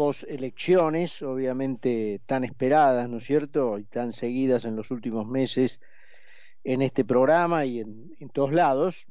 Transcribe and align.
post-elecciones, 0.00 1.20
obviamente 1.20 2.22
tan 2.24 2.42
esperadas, 2.42 3.06
¿no 3.10 3.18
es 3.18 3.24
cierto? 3.24 3.78
Y 3.78 3.84
tan 3.84 4.14
seguidas 4.14 4.64
en 4.64 4.74
los 4.74 4.90
últimos 4.90 5.26
meses 5.26 5.82
en 6.64 6.80
este 6.80 7.04
programa 7.04 7.66
y 7.66 7.80
en, 7.80 8.30
todos 8.32 8.50
lados. 8.50 9.06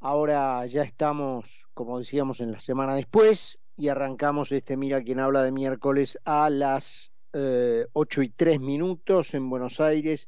Ahora 0.00 0.66
ya 0.66 0.82
estamos, 0.82 1.68
como 1.72 2.00
decíamos, 2.00 2.40
en 2.40 2.50
la 2.50 2.58
semana 2.58 2.96
después 2.96 3.60
y 3.76 3.86
arrancamos 3.86 4.50
este 4.50 4.76
Mira 4.76 5.04
quien 5.04 5.20
habla 5.20 5.44
de 5.44 5.52
miércoles 5.52 6.18
a 6.24 6.50
las 6.50 7.12
eh, 7.32 7.86
8 7.92 8.22
y 8.22 8.28
3 8.30 8.58
minutos 8.58 9.34
en 9.34 9.48
Buenos 9.48 9.80
Aires. 9.80 10.26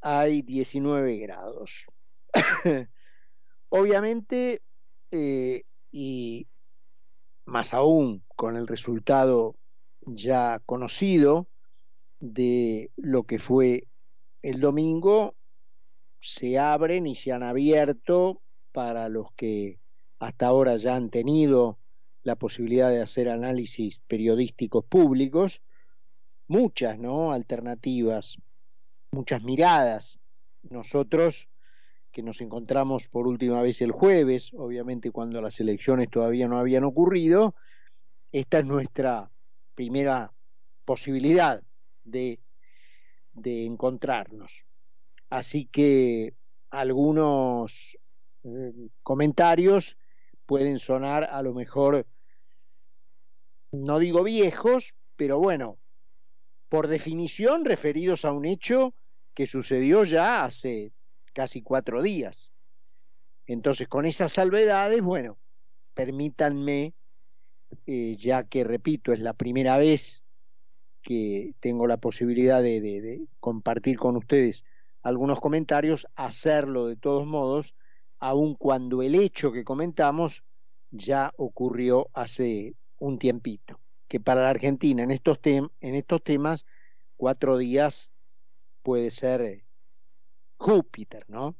Hay 0.00 0.42
19 0.42 1.16
grados. 1.18 1.86
Obviamente, 3.68 4.62
eh, 5.12 5.62
y 5.92 6.48
más 7.50 7.74
aún 7.74 8.22
con 8.36 8.56
el 8.56 8.66
resultado 8.66 9.56
ya 10.02 10.60
conocido 10.64 11.48
de 12.20 12.90
lo 12.96 13.24
que 13.24 13.38
fue 13.38 13.86
el 14.42 14.60
domingo, 14.60 15.34
se 16.18 16.58
abren 16.58 17.06
y 17.06 17.14
se 17.14 17.32
han 17.32 17.42
abierto 17.42 18.40
para 18.72 19.08
los 19.08 19.32
que 19.32 19.78
hasta 20.18 20.46
ahora 20.46 20.76
ya 20.76 20.94
han 20.94 21.10
tenido 21.10 21.78
la 22.22 22.36
posibilidad 22.36 22.90
de 22.90 23.02
hacer 23.02 23.28
análisis 23.28 24.00
periodísticos 24.06 24.84
públicos, 24.84 25.60
muchas, 26.46 26.98
¿no? 26.98 27.32
Alternativas, 27.32 28.38
muchas 29.10 29.42
miradas. 29.42 30.18
Nosotros 30.62 31.48
que 32.12 32.22
nos 32.22 32.40
encontramos 32.40 33.08
por 33.08 33.26
última 33.26 33.62
vez 33.62 33.80
el 33.82 33.92
jueves, 33.92 34.50
obviamente 34.54 35.10
cuando 35.10 35.40
las 35.40 35.60
elecciones 35.60 36.10
todavía 36.10 36.48
no 36.48 36.58
habían 36.58 36.84
ocurrido, 36.84 37.54
esta 38.32 38.58
es 38.58 38.66
nuestra 38.66 39.30
primera 39.74 40.32
posibilidad 40.84 41.62
de, 42.04 42.40
de 43.32 43.64
encontrarnos. 43.64 44.66
Así 45.28 45.66
que 45.66 46.34
algunos 46.70 47.96
eh, 48.42 48.72
comentarios 49.02 49.96
pueden 50.46 50.78
sonar 50.78 51.24
a 51.24 51.42
lo 51.42 51.54
mejor, 51.54 52.06
no 53.70 53.98
digo 54.00 54.24
viejos, 54.24 54.94
pero 55.16 55.38
bueno, 55.38 55.78
por 56.68 56.88
definición 56.88 57.64
referidos 57.64 58.24
a 58.24 58.32
un 58.32 58.44
hecho 58.44 58.94
que 59.34 59.46
sucedió 59.46 60.04
ya 60.04 60.44
hace 60.44 60.92
casi 61.32 61.62
cuatro 61.62 62.02
días. 62.02 62.52
Entonces, 63.46 63.88
con 63.88 64.06
esas 64.06 64.32
salvedades, 64.32 65.02
bueno, 65.02 65.38
permítanme, 65.94 66.94
eh, 67.86 68.16
ya 68.18 68.44
que 68.44 68.64
repito, 68.64 69.12
es 69.12 69.20
la 69.20 69.32
primera 69.32 69.76
vez 69.78 70.22
que 71.02 71.54
tengo 71.60 71.86
la 71.86 71.96
posibilidad 71.96 72.62
de, 72.62 72.80
de, 72.80 73.00
de 73.00 73.26
compartir 73.40 73.98
con 73.98 74.16
ustedes 74.16 74.64
algunos 75.02 75.40
comentarios, 75.40 76.06
hacerlo 76.14 76.86
de 76.86 76.96
todos 76.96 77.26
modos, 77.26 77.74
aun 78.18 78.54
cuando 78.54 79.02
el 79.02 79.14
hecho 79.14 79.50
que 79.50 79.64
comentamos 79.64 80.44
ya 80.90 81.32
ocurrió 81.36 82.10
hace 82.12 82.74
un 82.98 83.18
tiempito, 83.18 83.80
que 84.08 84.20
para 84.20 84.42
la 84.42 84.50
Argentina 84.50 85.02
en 85.02 85.10
estos, 85.10 85.40
tem 85.40 85.68
en 85.80 85.94
estos 85.94 86.22
temas 86.22 86.66
cuatro 87.16 87.56
días 87.56 88.12
puede 88.82 89.10
ser 89.10 89.64
Júpiter, 90.60 91.24
¿no? 91.28 91.56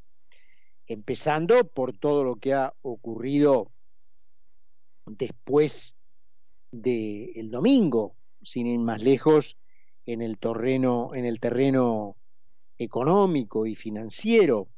Empezando 0.87 1.67
por 1.67 1.97
todo 1.97 2.23
lo 2.23 2.37
que 2.37 2.53
ha 2.53 2.75
ocurrido 2.83 3.73
después 5.07 5.97
del 6.71 7.33
el 7.35 7.51
domingo, 7.51 8.15
sin 8.43 8.67
ir 8.67 8.79
más 8.79 9.03
lejos, 9.03 9.57
en 10.05 10.21
el 10.21 10.39
terreno, 10.39 11.15
en 11.15 11.25
el 11.25 11.41
terreno 11.41 12.17
económico 12.77 13.65
y 13.65 13.75
financiero 13.75 14.69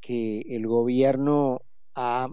que 0.00 0.42
el 0.42 0.68
gobierno 0.68 1.62
ha 1.96 2.28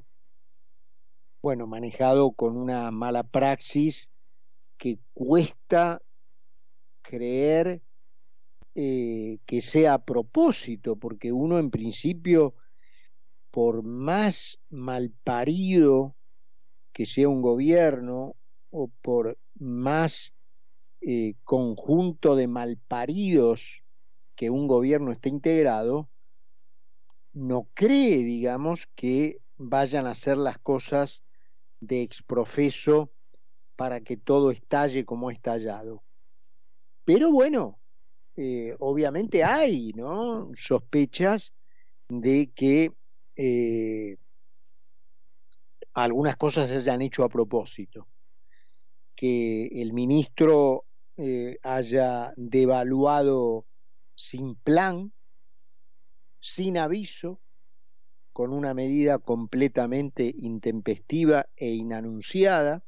bueno 1.41 1.65
manejado 1.65 2.33
con 2.33 2.55
una 2.55 2.91
mala 2.91 3.23
praxis 3.23 4.11
que 4.77 4.99
cuesta 5.15 6.03
creer 7.01 7.81
eh, 8.79 9.39
que 9.47 9.63
sea 9.63 9.95
a 9.95 10.05
propósito, 10.05 10.97
porque 10.97 11.31
uno 11.31 11.57
en 11.57 11.71
principio, 11.71 12.53
por 13.49 13.81
más 13.81 14.59
malparido 14.69 16.15
que 16.93 17.07
sea 17.07 17.27
un 17.27 17.41
gobierno, 17.41 18.35
o 18.69 18.91
por 19.01 19.39
más 19.55 20.35
eh, 21.01 21.33
conjunto 21.43 22.35
de 22.35 22.47
malparidos 22.47 23.81
que 24.35 24.51
un 24.51 24.67
gobierno 24.67 25.11
esté 25.11 25.29
integrado, 25.29 26.07
no 27.33 27.67
cree, 27.73 28.17
digamos, 28.17 28.85
que 28.93 29.39
vayan 29.55 30.05
a 30.05 30.11
hacer 30.11 30.37
las 30.37 30.59
cosas 30.59 31.23
de 31.79 32.03
exprofeso 32.03 33.11
para 33.75 34.01
que 34.01 34.17
todo 34.17 34.51
estalle 34.51 35.03
como 35.03 35.29
ha 35.29 35.33
estallado. 35.33 36.03
Pero 37.05 37.31
bueno, 37.31 37.79
eh, 38.37 38.75
obviamente 38.79 39.43
hay. 39.43 39.93
Sospechas 40.53 41.53
de 42.07 42.51
que 42.55 42.93
eh, 43.35 44.17
algunas 45.93 46.37
cosas 46.37 46.69
se 46.69 46.77
hayan 46.77 47.01
hecho 47.01 47.23
a 47.23 47.29
propósito, 47.29 48.07
que 49.15 49.65
el 49.81 49.93
ministro 49.93 50.85
eh, 51.17 51.57
haya 51.63 52.33
devaluado 52.37 53.65
sin 54.13 54.55
plan, 54.55 55.11
sin 56.39 56.77
aviso, 56.77 57.41
con 58.33 58.53
una 58.53 58.75
medida 58.75 59.17
completamente 59.17 60.31
intempestiva 60.37 61.47
e 61.55 61.71
inanunciada, 61.71 62.83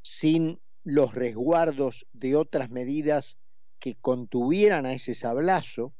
sin 0.00 0.58
los 0.84 1.14
resguardos 1.14 2.06
de 2.14 2.34
otras 2.34 2.70
medidas 2.70 3.36
que 3.86 3.94
contuvieran 3.94 4.84
a 4.84 4.94
ese 4.94 5.14
sablazo, 5.14 5.92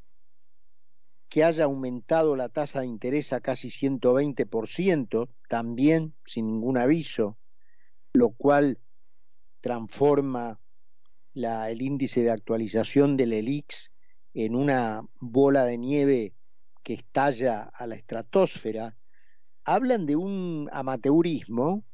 que 1.28 1.44
haya 1.44 1.66
aumentado 1.66 2.34
la 2.34 2.48
tasa 2.48 2.80
de 2.80 2.86
interés 2.86 3.32
a 3.32 3.41
casi 3.41 3.69
120%, 3.69 5.28
también 5.48 6.12
sin 6.24 6.48
ningún 6.48 6.78
aviso, 6.78 7.38
lo 8.12 8.30
cual 8.30 8.80
transforma 9.60 10.58
el 11.32 11.80
índice 11.80 12.24
de 12.24 12.32
actualización 12.32 13.16
del 13.16 13.32
ELIX 13.32 13.92
en 14.34 14.56
una 14.56 15.03
bola 15.20 15.64
de 15.64 15.78
nieve 15.78 16.34
que 16.82 16.94
estalla 16.94 17.70
a 17.72 17.86
la 17.86 17.94
estratosfera, 17.94 18.97
hablan 19.62 20.06
de 20.06 20.16
un 20.16 20.68
amateurismo 20.72 21.84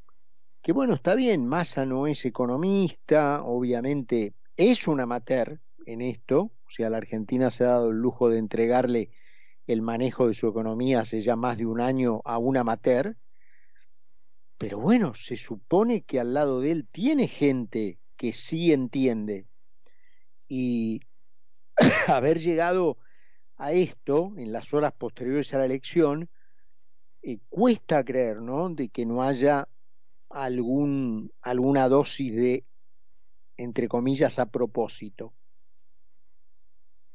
que 0.62 0.72
bueno, 0.72 0.94
está 0.94 1.14
bien, 1.14 1.46
Massa 1.46 1.84
no 1.84 2.06
es 2.06 2.24
economista, 2.24 3.42
obviamente 3.44 4.32
es 4.56 4.88
un 4.88 4.98
amateur 4.98 5.60
en 5.86 6.00
esto, 6.00 6.40
o 6.66 6.70
sea, 6.70 6.90
la 6.90 6.98
Argentina 6.98 7.50
se 7.50 7.64
ha 7.64 7.68
dado 7.68 7.90
el 7.90 7.98
lujo 7.98 8.28
de 8.28 8.38
entregarle 8.38 9.10
el 9.66 9.82
manejo 9.82 10.28
de 10.28 10.34
su 10.34 10.48
economía 10.48 11.00
hace 11.00 11.20
ya 11.20 11.36
más 11.36 11.58
de 11.58 11.66
un 11.66 11.80
año 11.80 12.20
a 12.24 12.38
un 12.38 12.56
amateur, 12.56 13.16
pero 14.58 14.78
bueno, 14.78 15.14
se 15.14 15.36
supone 15.36 16.02
que 16.02 16.20
al 16.20 16.34
lado 16.34 16.60
de 16.60 16.70
él 16.70 16.86
tiene 16.86 17.26
gente 17.26 17.98
que 18.16 18.32
sí 18.32 18.72
entiende. 18.72 19.46
Y 20.46 21.00
haber 22.06 22.38
llegado 22.38 22.98
a 23.56 23.72
esto 23.72 24.32
en 24.36 24.52
las 24.52 24.72
horas 24.72 24.92
posteriores 24.92 25.52
a 25.52 25.58
la 25.58 25.64
elección, 25.64 26.28
eh, 27.22 27.38
cuesta 27.48 28.04
creer, 28.04 28.40
¿no? 28.40 28.68
De 28.70 28.88
que 28.88 29.04
no 29.04 29.22
haya 29.22 29.68
algún, 30.28 31.32
alguna 31.40 31.88
dosis 31.88 32.34
de, 32.34 32.64
entre 33.56 33.88
comillas, 33.88 34.38
a 34.38 34.46
propósito. 34.46 35.32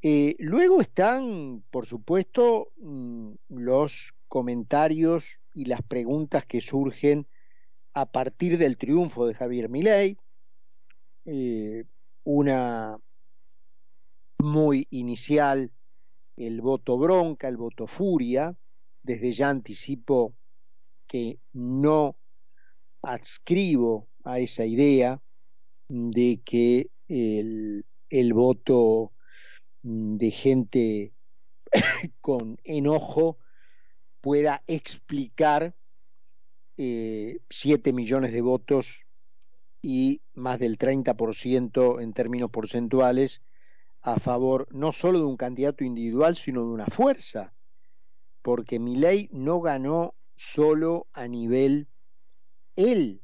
Eh, 0.01 0.35
luego 0.39 0.79
están, 0.81 1.63
por 1.71 1.87
supuesto, 1.87 2.71
mm, 2.77 3.31
los 3.49 4.13
comentarios 4.27 5.39
y 5.53 5.65
las 5.65 5.81
preguntas 5.81 6.45
que 6.45 6.61
surgen 6.61 7.27
a 7.93 8.05
partir 8.05 8.59
del 8.59 8.77
triunfo 8.77 9.25
de 9.25 9.33
Javier 9.33 9.69
Milei, 9.69 10.17
eh, 11.25 11.85
una 12.23 12.99
muy 14.37 14.87
inicial, 14.91 15.71
el 16.35 16.61
voto 16.61 16.97
bronca, 16.99 17.47
el 17.47 17.57
voto 17.57 17.87
furia, 17.87 18.55
desde 19.01 19.31
ya 19.33 19.49
anticipo 19.49 20.33
que 21.07 21.39
no 21.53 22.17
adscribo 23.01 24.07
a 24.23 24.39
esa 24.39 24.65
idea 24.65 25.19
de 25.87 26.41
que 26.45 26.91
el, 27.07 27.85
el 28.09 28.33
voto 28.33 29.11
de 29.87 30.31
gente 30.31 31.13
con 32.19 32.59
enojo 32.65 33.37
pueda 34.19 34.61
explicar 34.67 35.75
eh, 36.75 37.39
siete 37.49 37.93
millones 37.93 38.33
de 38.33 38.41
votos 38.41 39.05
y 39.81 40.21
más 40.33 40.59
del 40.59 40.77
30% 40.77 42.01
en 42.01 42.11
términos 42.11 42.51
porcentuales 42.51 43.41
a 44.01 44.19
favor 44.19 44.67
no 44.71 44.91
solo 44.91 45.19
de 45.19 45.25
un 45.25 45.37
candidato 45.37 45.85
individual, 45.85 46.35
sino 46.35 46.61
de 46.61 46.67
una 46.67 46.87
fuerza, 46.87 47.53
porque 48.41 48.79
Milei 48.79 49.29
no 49.31 49.61
ganó 49.61 50.15
solo 50.35 51.07
a 51.13 51.27
nivel 51.27 51.87
él, 52.75 53.21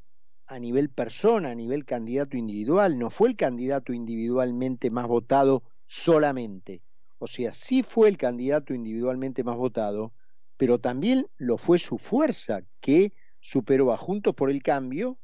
a 0.48 0.60
nivel 0.60 0.90
persona, 0.90 1.52
a 1.52 1.56
nivel 1.56 1.84
candidato 1.84 2.38
individual, 2.38 2.98
no 2.98 3.10
fue 3.10 3.30
el 3.30 3.36
candidato 3.36 3.92
individualmente 3.92 4.90
más 4.90 5.08
votado 5.08 5.64
solamente. 5.86 6.82
O 7.20 7.28
sea, 7.28 7.54
sí 7.54 7.84
fue 7.84 8.10
el 8.10 8.18
candidato 8.18 8.74
individualmente 8.74 9.44
más 9.44 9.56
votado, 9.56 10.14
pero 10.58 10.80
también 10.80 11.28
lo 11.38 11.58
fue 11.58 11.80
su 11.80 11.98
fuerza, 11.98 12.62
que 12.80 13.14
superó 13.40 13.92
a 13.92 13.98
Juntos 13.98 14.36
por 14.36 14.50
el 14.50 14.62
Cambio, 14.62 15.18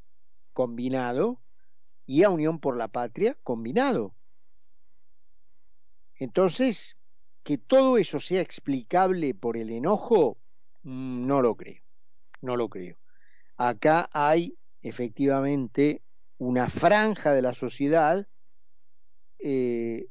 combinado, 0.54 1.42
y 2.06 2.24
a 2.24 2.30
Unión 2.30 2.60
por 2.60 2.76
la 2.76 2.88
Patria, 2.88 3.38
combinado. 3.44 4.16
Entonces, 6.16 6.98
que 7.44 7.58
todo 7.58 7.98
eso 7.98 8.20
sea 8.20 8.42
explicable 8.42 9.34
por 9.34 9.58
el 9.58 9.70
enojo, 9.70 10.38
mm, 10.84 11.26
no 11.28 11.42
lo 11.42 11.56
creo, 11.56 11.84
no 12.42 12.58
lo 12.58 12.70
creo. 12.70 12.98
Acá 13.58 14.10
hay 14.14 14.58
efectivamente 14.82 16.02
una 16.38 16.70
franja 16.70 17.34
de 17.34 17.42
la 17.42 17.54
sociedad 17.54 18.28
eh, 19.40 20.08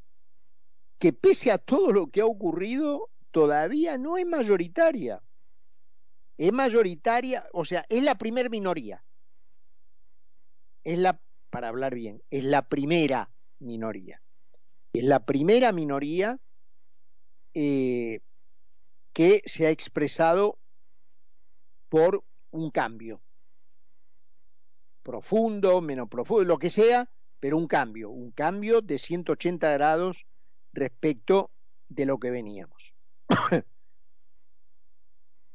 que 0.98 1.12
pese 1.12 1.50
a 1.50 1.58
todo 1.58 1.92
lo 1.92 2.08
que 2.08 2.20
ha 2.20 2.26
ocurrido, 2.26 3.10
todavía 3.30 3.98
no 3.98 4.16
es 4.16 4.26
mayoritaria. 4.26 5.22
Es 6.36 6.52
mayoritaria, 6.52 7.46
o 7.52 7.64
sea, 7.64 7.84
es 7.88 8.02
la 8.02 8.16
primer 8.16 8.50
minoría. 8.50 9.04
Es 10.84 10.98
la, 10.98 11.20
para 11.50 11.68
hablar 11.68 11.94
bien, 11.94 12.22
es 12.30 12.44
la 12.44 12.68
primera 12.68 13.30
minoría. 13.58 14.22
Es 14.92 15.04
la 15.04 15.24
primera 15.24 15.72
minoría 15.72 16.38
eh, 17.54 18.20
que 19.12 19.42
se 19.46 19.66
ha 19.66 19.70
expresado 19.70 20.58
por 21.88 22.24
un 22.50 22.70
cambio. 22.70 23.20
Profundo, 25.02 25.80
menos 25.80 26.08
profundo, 26.08 26.44
lo 26.44 26.58
que 26.58 26.70
sea, 26.70 27.10
pero 27.40 27.56
un 27.56 27.66
cambio, 27.66 28.10
un 28.10 28.30
cambio 28.30 28.80
de 28.80 28.98
180 28.98 29.72
grados 29.72 30.26
respecto 30.72 31.50
de 31.88 32.06
lo 32.06 32.18
que 32.18 32.30
veníamos. 32.30 32.94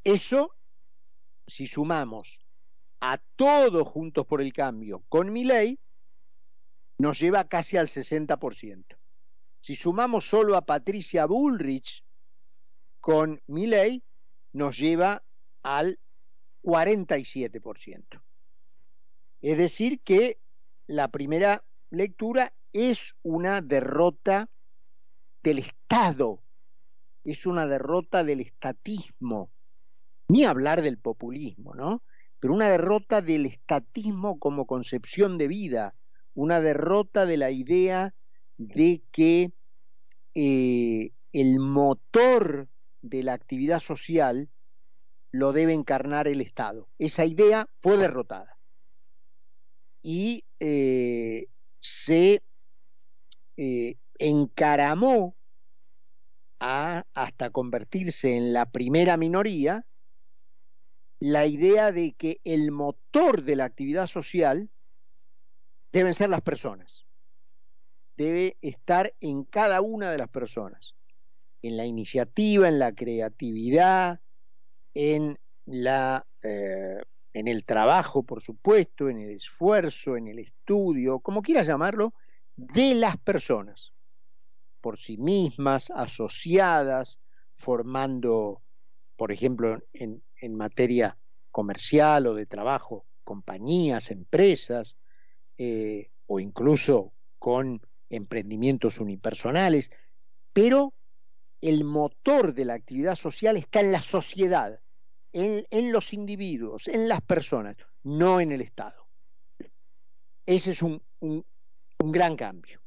Eso, 0.03 0.55
si 1.47 1.67
sumamos 1.67 2.39
a 2.99 3.17
todos 3.35 3.87
juntos 3.87 4.25
por 4.25 4.41
el 4.41 4.53
cambio 4.53 5.03
con 5.09 5.31
mi 5.31 5.43
ley, 5.43 5.79
nos 6.97 7.19
lleva 7.19 7.45
casi 7.45 7.77
al 7.77 7.87
60%. 7.87 8.97
Si 9.59 9.75
sumamos 9.75 10.27
solo 10.27 10.55
a 10.55 10.65
Patricia 10.65 11.25
Bullrich 11.25 12.03
con 12.99 13.41
mi 13.47 13.67
ley, 13.67 14.03
nos 14.51 14.77
lleva 14.77 15.23
al 15.63 15.99
47%. 16.63 18.21
Es 19.41 19.57
decir, 19.57 19.99
que 20.01 20.39
la 20.87 21.09
primera 21.09 21.63
lectura 21.89 22.53
es 22.71 23.15
una 23.23 23.61
derrota 23.61 24.49
del 25.43 25.59
Estado, 25.59 26.41
es 27.23 27.45
una 27.45 27.67
derrota 27.67 28.23
del 28.23 28.39
estatismo, 28.39 29.51
ni 30.27 30.45
hablar 30.45 30.81
del 30.81 30.97
populismo, 30.97 31.75
¿no? 31.75 32.01
Pero 32.39 32.53
una 32.53 32.69
derrota 32.69 33.21
del 33.21 33.45
estatismo 33.45 34.39
como 34.39 34.65
concepción 34.65 35.37
de 35.37 35.47
vida, 35.47 35.95
una 36.33 36.59
derrota 36.61 37.25
de 37.25 37.37
la 37.37 37.51
idea 37.51 38.13
de 38.57 39.01
que 39.11 39.51
eh, 40.33 41.11
el 41.31 41.59
motor 41.59 42.67
de 43.01 43.23
la 43.23 43.33
actividad 43.33 43.79
social 43.79 44.49
lo 45.31 45.51
debe 45.51 45.73
encarnar 45.73 46.27
el 46.27 46.41
Estado. 46.41 46.87
Esa 46.99 47.25
idea 47.25 47.67
fue 47.81 47.97
derrotada 47.97 48.57
y 50.01 50.43
eh, 50.59 51.47
se 51.79 52.43
eh, 53.57 53.95
encaramó 54.19 55.35
a, 56.59 57.05
hasta 57.13 57.49
convertirse 57.49 58.35
en 58.35 58.53
la 58.53 58.65
primera 58.65 59.17
minoría 59.17 59.85
la 61.19 61.45
idea 61.45 61.91
de 61.91 62.13
que 62.13 62.41
el 62.43 62.71
motor 62.71 63.43
de 63.43 63.55
la 63.55 63.65
actividad 63.65 64.07
social 64.07 64.69
deben 65.91 66.13
ser 66.13 66.29
las 66.29 66.41
personas. 66.41 67.05
Debe 68.17 68.57
estar 68.61 69.13
en 69.21 69.45
cada 69.45 69.81
una 69.81 70.11
de 70.11 70.17
las 70.17 70.29
personas, 70.29 70.95
en 71.61 71.77
la 71.77 71.85
iniciativa, 71.85 72.67
en 72.67 72.77
la 72.77 72.93
creatividad, 72.93 74.19
en 74.93 75.39
eh, 75.65 77.01
en 77.33 77.47
el 77.47 77.65
trabajo, 77.65 78.23
por 78.23 78.41
supuesto, 78.41 79.09
en 79.09 79.19
el 79.19 79.31
esfuerzo, 79.31 80.17
en 80.17 80.27
el 80.27 80.39
estudio, 80.39 81.19
como 81.19 81.41
quieras 81.41 81.65
llamarlo, 81.65 82.13
de 82.55 82.93
las 82.93 83.17
personas, 83.17 83.92
por 84.83 84.99
sí 84.99 85.15
mismas, 85.17 85.89
asociadas, 85.95 87.17
formando, 87.53 88.61
por 89.15 89.31
ejemplo, 89.31 89.81
en, 89.93 90.21
materia 90.57 91.17
comercial 91.51 92.27
o 92.27 92.35
de 92.35 92.45
trabajo, 92.45 93.05
compañías, 93.23 94.11
empresas, 94.11 94.97
eh, 95.57 96.09
o 96.27 96.41
incluso 96.41 97.13
con 97.39 97.79
emprendimientos 98.09 98.99
unipersonales, 98.99 99.89
pero 100.51 100.93
el 101.61 101.85
motor 101.85 102.53
de 102.53 102.65
la 102.65 102.73
actividad 102.73 103.15
social 103.15 103.55
está 103.55 103.79
en 103.79 103.93
la 103.93 104.01
sociedad, 104.01 104.81
en, 105.31 105.91
los 105.93 106.11
individuos, 106.11 106.89
en 106.89 107.07
las 107.07 107.21
personas, 107.21 107.77
no 108.03 108.41
en 108.41 108.51
el 108.51 108.59
Estado. 108.59 109.07
Ese 110.45 110.71
es 110.71 110.81
un, 110.81 111.01
un 111.21 112.11
gran 112.11 112.35
cambio. 112.35 112.82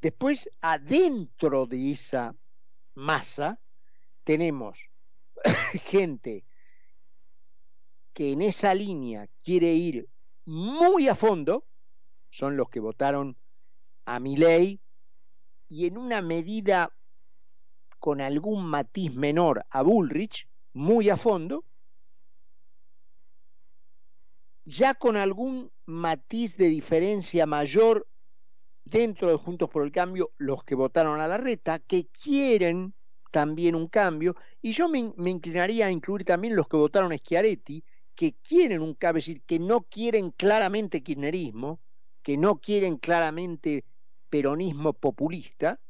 Después, 0.00 0.50
adentro 0.60 1.66
de 1.66 1.90
esa 1.92 2.34
masa, 2.94 3.60
tenemos 4.24 4.88
gente 5.84 6.44
que 8.14 8.32
en 8.32 8.42
esa 8.42 8.74
línea 8.74 9.28
quiere 9.42 9.74
ir 9.74 10.08
muy 10.46 11.08
a 11.08 11.14
fondo, 11.14 11.64
son 12.30 12.56
los 12.56 12.68
que 12.70 12.80
votaron 12.80 13.36
a 14.04 14.20
mi 14.20 14.36
ley 14.36 14.80
y 15.68 15.86
en 15.86 15.98
una 15.98 16.22
medida 16.22 16.92
con 17.98 18.20
algún 18.20 18.64
matiz 18.64 19.14
menor 19.14 19.66
a 19.68 19.82
Bullrich, 19.82 20.48
muy 20.72 21.10
a 21.10 21.16
fondo, 21.16 21.64
ya 24.64 24.94
con 24.94 25.16
algún 25.16 25.70
matiz 25.84 26.56
de 26.56 26.68
diferencia 26.68 27.44
mayor 27.46 28.06
dentro 28.90 29.28
de 29.28 29.36
Juntos 29.36 29.70
por 29.70 29.84
el 29.84 29.92
Cambio 29.92 30.32
los 30.36 30.64
que 30.64 30.74
votaron 30.74 31.20
a 31.20 31.28
la 31.28 31.38
reta, 31.38 31.78
que 31.78 32.08
quieren 32.08 32.92
también 33.30 33.76
un 33.76 33.86
cambio, 33.86 34.34
y 34.60 34.72
yo 34.72 34.88
me, 34.88 34.98
inclinaría 34.98 35.86
a 35.86 35.90
incluir 35.90 36.24
también 36.24 36.56
los 36.56 36.68
que 36.68 36.76
votaron 36.76 37.12
a 37.12 37.16
Schiaretti, 37.16 37.84
que 38.14 38.34
quieren 38.42 38.82
un 38.82 38.94
cambio, 38.94 39.20
es 39.20 39.26
decir, 39.26 39.42
que 39.42 39.58
no 39.58 39.82
quieren 39.82 40.32
claramente 40.32 41.02
kirchnerismo, 41.02 41.80
que 42.22 42.36
no 42.36 42.60
quieren 42.60 42.98
claramente 42.98 43.84
peronismo 44.28 44.92
populista, 44.92 45.80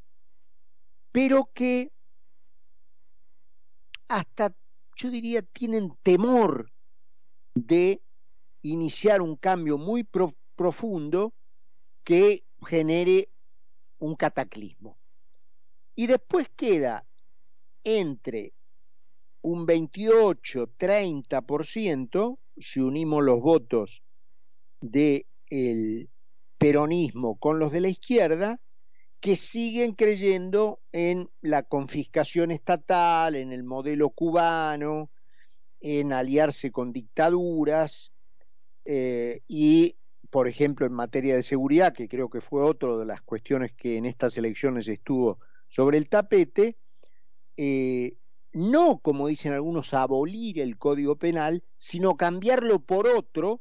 pero 1.11 1.50
que 1.52 1.90
hasta, 4.07 4.54
yo 4.97 5.11
diría, 5.11 5.42
tienen 5.42 5.97
temor 6.02 6.71
de 7.54 8.02
iniciar 8.62 9.23
un 9.23 9.37
cambio 9.37 9.78
muy 9.78 10.04
pro 10.04 10.33
profundo 10.54 11.33
que 12.04 12.45
genere 12.67 13.29
un 13.99 14.17
cataclismo. 14.17 14.97
Y 15.95 16.07
después 16.07 16.49
queda 16.57 17.05
entre 17.85 18.55
un 19.43 19.67
28-30% 19.67 22.38
si 22.59 22.81
unimos 22.81 23.23
los 23.25 23.40
votos 23.40 24.02
del 24.81 26.09
peronismo 26.59 27.37
con 27.37 27.59
los 27.59 27.73
de 27.73 27.81
la 27.81 27.88
izquierda, 27.88 28.61
que 29.21 29.35
siguen 29.37 29.95
creyendo 29.95 30.81
en 30.93 31.31
la 31.43 31.62
confiscación 31.62 32.50
estatal, 32.50 33.37
en 33.37 33.52
el 33.52 33.62
modelo 33.62 34.11
cubano, 34.11 35.11
en 35.81 36.12
aliarse 36.12 36.71
con 36.71 36.93
dictaduras 36.93 38.12
eh, 38.85 39.43
y 39.47 39.97
por 40.31 40.47
ejemplo, 40.47 40.87
en 40.87 40.93
materia 40.93 41.35
de 41.35 41.43
seguridad, 41.43 41.93
que 41.93 42.09
creo 42.09 42.31
que 42.31 42.41
fue 42.41 42.63
otra 42.63 42.97
de 42.97 43.05
las 43.05 43.21
cuestiones 43.21 43.73
que 43.73 43.97
en 43.97 44.07
estas 44.07 44.37
elecciones 44.37 44.87
estuvo 44.87 45.41
sobre 45.69 45.99
el 45.99 46.09
tapete, 46.09 46.77
eh, 47.57 48.17
no, 48.53 48.99
como 48.99 49.27
dicen 49.27 49.53
algunos, 49.53 49.93
abolir 49.93 50.61
el 50.61 50.79
Código 50.79 51.17
Penal, 51.17 51.65
sino 51.79 52.17
cambiarlo 52.17 52.81
por 52.81 53.07
otro 53.07 53.61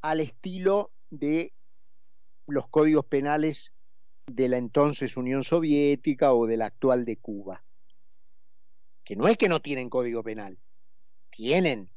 al 0.00 0.20
estilo 0.20 0.92
de 1.10 1.52
los 2.46 2.68
códigos 2.68 3.04
penales 3.04 3.72
de 4.26 4.48
la 4.48 4.58
entonces 4.58 5.16
Unión 5.16 5.42
Soviética 5.42 6.32
o 6.34 6.46
de 6.46 6.56
la 6.56 6.66
actual 6.66 7.04
de 7.04 7.16
Cuba. 7.16 7.64
Que 9.04 9.16
no 9.16 9.28
es 9.28 9.36
que 9.36 9.48
no 9.48 9.60
tienen 9.60 9.90
código 9.90 10.22
penal, 10.22 10.58
tienen, 11.30 11.90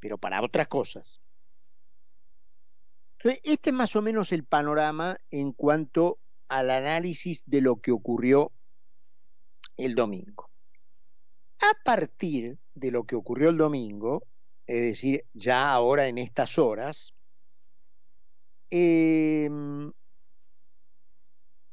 pero 0.00 0.18
para 0.18 0.42
otras 0.42 0.66
cosas. 0.66 1.20
Entonces, 3.22 3.42
este 3.44 3.68
es 3.68 3.76
más 3.76 3.94
o 3.96 4.02
menos 4.02 4.32
el 4.32 4.44
panorama 4.44 5.18
en 5.30 5.52
cuanto 5.52 6.18
al 6.48 6.70
análisis 6.70 7.42
de 7.44 7.60
lo 7.60 7.76
que 7.76 7.92
ocurrió 7.92 8.50
el 9.76 9.94
domingo. 9.94 10.48
A 11.58 11.72
partir 11.84 12.58
de 12.74 12.90
lo 12.90 13.04
que 13.04 13.16
ocurrió 13.16 13.50
el 13.50 13.58
domingo, 13.58 14.22
es 14.66 14.80
decir, 14.80 15.26
ya 15.34 15.70
ahora 15.70 16.08
en 16.08 16.16
estas 16.16 16.58
horas, 16.58 17.12
eh, 18.70 19.50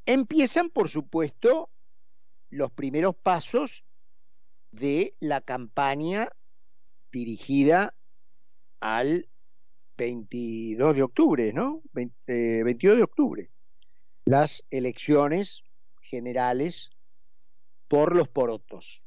empiezan, 0.05 0.69
por 0.69 0.89
supuesto, 0.89 1.69
los 2.49 2.71
primeros 2.71 3.15
pasos 3.15 3.85
de 4.71 5.15
la 5.21 5.39
campaña 5.39 6.29
dirigida 7.09 7.95
al 8.81 9.29
22 9.97 10.95
de 10.95 11.03
octubre, 11.03 11.53
¿no? 11.53 11.81
20, 11.93 12.63
22 12.63 12.93
eh, 12.93 12.97
de 12.97 13.03
octubre. 13.03 13.49
Las 14.25 14.63
elecciones 14.69 15.63
generales 16.01 16.91
por 17.87 18.15
los 18.15 18.27
porotos. 18.27 19.03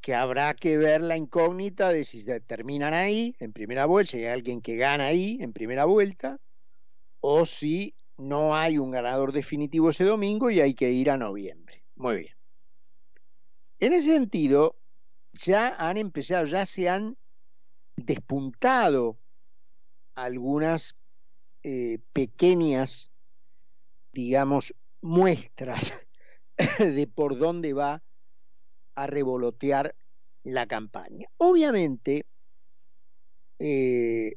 Que 0.00 0.14
habrá 0.14 0.54
que 0.54 0.76
ver 0.76 1.00
la 1.00 1.16
incógnita 1.16 1.88
de 1.90 2.04
si 2.04 2.20
se 2.20 2.40
terminan 2.40 2.92
ahí, 2.92 3.34
en 3.38 3.52
primera 3.52 3.86
vuelta, 3.86 4.12
si 4.12 4.18
hay 4.18 4.26
alguien 4.26 4.60
que 4.60 4.76
gana 4.76 5.06
ahí, 5.06 5.38
en 5.40 5.52
primera 5.52 5.86
vuelta, 5.86 6.38
o 7.20 7.46
si 7.46 7.94
no 8.18 8.54
hay 8.54 8.78
un 8.78 8.90
ganador 8.90 9.32
definitivo 9.32 9.90
ese 9.90 10.04
domingo 10.04 10.50
y 10.50 10.60
hay 10.60 10.74
que 10.74 10.90
ir 10.90 11.10
a 11.10 11.16
noviembre. 11.16 11.82
Muy 11.96 12.18
bien. 12.18 12.34
En 13.80 13.92
ese 13.94 14.10
sentido, 14.10 14.76
ya 15.32 15.74
han 15.78 15.96
empezado, 15.96 16.44
ya 16.44 16.66
se 16.66 16.88
han 16.88 17.16
despuntado 17.96 19.18
algunas 20.14 20.96
eh, 21.62 21.98
pequeñas, 22.12 23.10
digamos, 24.12 24.74
muestras 25.00 25.92
de 26.78 27.06
por 27.06 27.38
dónde 27.38 27.72
va 27.72 28.02
a 28.94 29.06
revolotear 29.06 29.94
la 30.44 30.66
campaña. 30.66 31.28
Obviamente, 31.38 32.26
eh, 33.58 34.36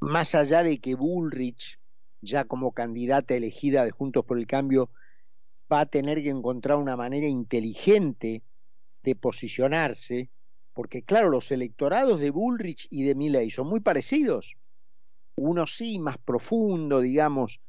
más 0.00 0.34
allá 0.34 0.62
de 0.62 0.78
que 0.78 0.94
Bullrich, 0.94 1.78
ya 2.20 2.44
como 2.44 2.72
candidata 2.72 3.34
elegida 3.34 3.84
de 3.84 3.92
Juntos 3.92 4.24
por 4.24 4.38
el 4.38 4.46
Cambio, 4.46 4.90
va 5.72 5.80
a 5.80 5.86
tener 5.86 6.22
que 6.22 6.30
encontrar 6.30 6.78
una 6.78 6.96
manera 6.96 7.26
inteligente 7.26 8.42
de 9.02 9.14
posicionarse, 9.14 10.30
porque 10.76 11.02
claro, 11.02 11.30
los 11.30 11.50
electorados 11.52 12.20
de 12.20 12.28
Bullrich 12.28 12.86
y 12.90 13.04
de 13.04 13.14
Milley 13.14 13.48
son 13.48 13.66
muy 13.66 13.80
parecidos. 13.80 14.56
Uno 15.34 15.66
sí, 15.66 15.98
más 15.98 16.18
profundo, 16.18 17.00
digamos, 17.00 17.62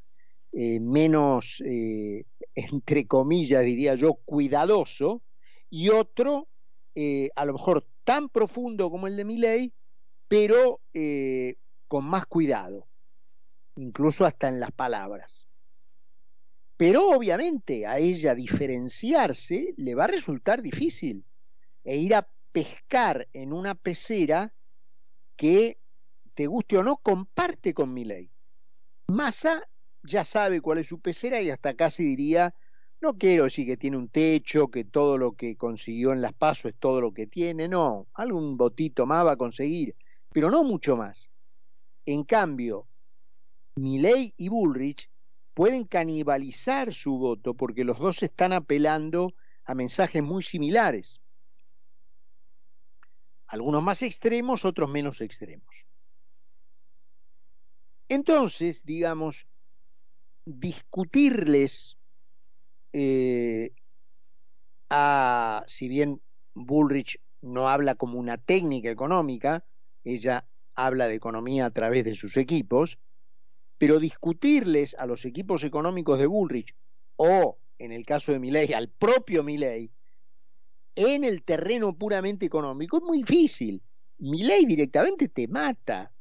eh, 0.51 0.81
menos, 0.81 1.63
eh, 1.65 2.25
entre 2.53 3.07
comillas, 3.07 3.63
diría 3.63 3.95
yo, 3.95 4.15
cuidadoso, 4.15 5.21
y 5.69 5.87
otro, 5.87 6.49
eh, 6.95 7.29
a 7.37 7.45
lo 7.45 7.53
mejor 7.53 7.87
tan 8.03 8.27
profundo 8.27 8.91
como 8.91 9.07
el 9.07 9.15
de 9.15 9.23
Milley, 9.23 9.73
pero 10.27 10.81
con 11.87 12.03
más 12.03 12.25
cuidado, 12.25 12.89
incluso 13.77 14.25
hasta 14.25 14.49
en 14.49 14.59
las 14.59 14.73
palabras. 14.73 15.47
Pero 16.75 17.07
obviamente 17.11 17.87
a 17.87 17.99
ella 17.99 18.35
diferenciarse 18.35 19.73
le 19.77 19.95
va 19.95 20.03
a 20.03 20.07
resultar 20.07 20.61
difícil 20.61 21.23
e 21.85 21.95
ir 21.95 22.13
a 22.13 22.27
pescar 22.57 23.27
en 23.33 23.53
una 23.53 23.75
pecera 23.75 24.51
que, 25.35 25.77
te 26.33 26.47
guste 26.47 26.75
o 26.79 26.83
no, 26.83 26.97
comparte 26.97 27.71
con 27.75 27.93
mi 27.93 28.03
ley. 28.03 28.31
Massa 29.09 29.61
ya 30.01 30.25
sabe 30.25 30.59
cuál 30.59 30.79
es 30.79 30.87
su 30.87 30.99
pecera 30.99 31.39
y 31.39 31.51
hasta 31.51 31.75
casi 31.75 32.03
diría, 32.03 32.55
no 32.99 33.15
quiero 33.15 33.43
decir 33.43 33.67
que 33.67 33.77
tiene 33.77 33.97
un 33.97 34.09
techo, 34.09 34.69
que 34.69 34.85
todo 34.85 35.19
lo 35.19 35.33
que 35.33 35.55
consiguió 35.55 36.13
en 36.13 36.21
las 36.23 36.33
pasos 36.33 36.71
es 36.71 36.79
todo 36.79 36.99
lo 36.99 37.13
que 37.13 37.27
tiene, 37.27 37.67
no, 37.67 38.07
algún 38.15 38.57
botito 38.57 39.05
más 39.05 39.23
va 39.23 39.33
a 39.33 39.37
conseguir, 39.37 39.95
pero 40.33 40.49
no 40.49 40.63
mucho 40.63 40.97
más. 40.97 41.29
En 42.07 42.23
cambio, 42.23 42.87
Milley 43.75 44.33
y 44.35 44.49
Bullrich 44.49 45.11
pueden 45.53 45.83
canibalizar 45.83 46.91
su 46.91 47.19
voto 47.19 47.53
porque 47.53 47.83
los 47.83 47.99
dos 47.99 48.23
están 48.23 48.51
apelando 48.51 49.35
a 49.63 49.75
mensajes 49.75 50.23
muy 50.23 50.41
similares 50.41 51.21
algunos 53.48 53.82
más 53.82 54.01
extremos, 54.01 54.66
otros 54.66 54.89
menos 54.89 55.22
extremos. 55.22 55.86
Entonces, 58.10 58.86
digamos, 58.86 59.48
discutirles 60.46 61.98
eh, 62.94 63.72
a, 64.89 65.63
si 65.68 65.88
bien 65.88 66.22
Bullrich 66.54 67.20
no 67.42 67.70
habla 67.70 67.96
como 67.96 68.20
una 68.20 68.38
técnica 68.38 68.89
económica, 68.89 69.66
ella 70.04 70.46
habla 70.74 71.08
de 71.08 71.16
economía 71.16 71.66
a 71.66 71.72
través 71.72 72.06
de 72.06 72.16
sus 72.16 72.38
equipos, 72.38 72.98
pero 73.77 74.00
discutirles 74.00 74.96
a 74.98 75.06
los 75.06 75.25
equipos 75.25 75.63
económicos 75.63 76.20
de 76.20 76.27
Bullrich 76.27 76.75
o, 77.18 77.58
en 77.77 77.92
el 77.92 78.06
caso 78.06 78.32
de 78.32 78.39
Milley, 78.39 78.74
al 78.74 78.89
propio 78.89 79.44
Milley, 79.44 79.92
en 80.98 81.24
el 81.24 81.44
terreno 81.44 81.96
puramente 81.96 82.48
económico 82.48 82.98
es 82.98 83.04
muy 83.04 83.20
difícil. 83.20 83.84
Mi 84.18 84.42
ley 84.42 84.66
directamente 84.66 85.30
te 85.30 85.48
mata 85.48 86.12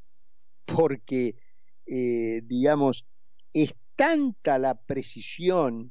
porque, 0.67 1.35
eh, 1.87 2.43
digamos, 2.45 3.07
es 3.55 3.75
tanta 3.97 4.59
la 4.59 4.75
precisión 4.75 5.91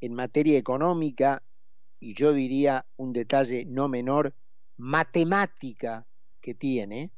en 0.00 0.14
materia 0.14 0.58
económica 0.58 1.44
y 2.00 2.14
yo 2.14 2.32
diría 2.32 2.84
un 2.96 3.12
detalle 3.12 3.64
no 3.64 3.88
menor, 3.88 4.34
matemática 4.76 6.04
que 6.40 6.54
tiene, 6.54 7.12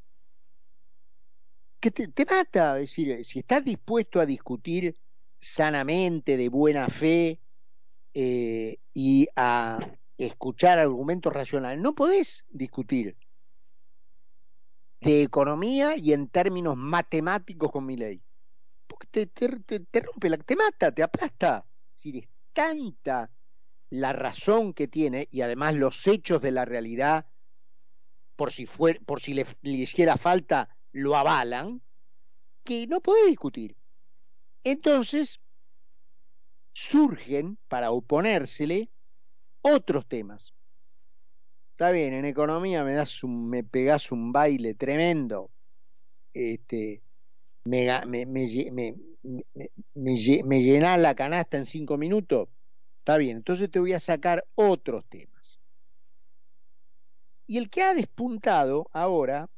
que 1.80 1.90
te, 1.90 2.26
mata. 2.26 2.78
Es 2.78 2.90
decir, 2.90 3.24
si 3.24 3.38
estás 3.38 3.64
dispuesto 3.64 4.20
a 4.20 4.26
discutir 4.26 4.94
sanamente, 5.38 6.36
de 6.36 6.50
buena 6.50 6.88
fe, 6.88 7.40
eh, 8.12 8.78
y 8.92 9.28
a 9.34 9.78
escuchar 10.18 10.78
argumentos 10.78 11.32
racionales. 11.32 11.80
No 11.80 11.94
podés 11.94 12.44
discutir 12.50 13.16
de 15.00 15.22
economía 15.22 15.96
y 15.96 16.12
en 16.12 16.28
términos 16.28 16.76
matemáticos 16.76 17.70
con 17.70 17.86
mi 17.86 17.96
ley. 17.96 18.20
Porque 18.86 19.26
te, 19.26 20.00
rompe 20.00 20.28
la, 20.28 20.38
te 20.38 20.56
mata, 20.56 20.92
te 20.92 21.02
aplasta. 21.02 21.64
Es 21.96 22.14
es 22.14 22.28
tanta 22.52 23.30
la 23.90 24.12
razón 24.12 24.74
que 24.74 24.88
tiene 24.88 25.28
y 25.30 25.42
además 25.42 25.74
los 25.74 26.06
hechos 26.06 26.42
de 26.42 26.52
la 26.52 26.64
realidad, 26.64 27.26
por 28.34 28.50
si, 28.52 28.66
por 28.66 29.20
si 29.20 29.34
le, 29.34 29.46
le 29.62 29.70
hiciera 29.70 30.16
falta, 30.16 30.76
lo 30.92 31.16
avalan, 31.16 31.80
que 32.64 32.86
no 32.86 33.00
podés 33.00 33.26
discutir. 33.26 33.76
Entonces, 34.64 35.40
surgen 36.72 37.58
para 37.68 37.92
oponérsele 37.92 38.90
otros 39.72 40.06
temas. 40.06 40.54
Está 41.72 41.90
bien, 41.90 42.14
en 42.14 42.24
economía 42.24 42.82
me 42.82 42.94
das 42.94 43.22
un, 43.22 43.48
me 43.48 43.62
pegas 43.62 44.10
un 44.10 44.32
baile 44.32 44.74
tremendo. 44.74 45.50
Este, 46.34 47.02
me, 47.64 47.88
me, 48.06 48.26
me, 48.26 48.94
me 49.94 50.62
llenas 50.62 50.98
la 50.98 51.14
canasta 51.14 51.56
en 51.56 51.66
cinco 51.66 51.96
minutos. 51.96 52.48
Está 52.98 53.16
bien, 53.16 53.38
entonces 53.38 53.70
te 53.70 53.78
voy 53.78 53.92
a 53.92 54.00
sacar 54.00 54.44
otros 54.54 55.04
temas. 55.08 55.58
Y 57.46 57.56
el 57.56 57.70
que 57.70 57.82
ha 57.82 57.94
despuntado 57.94 58.90
ahora 58.92 59.48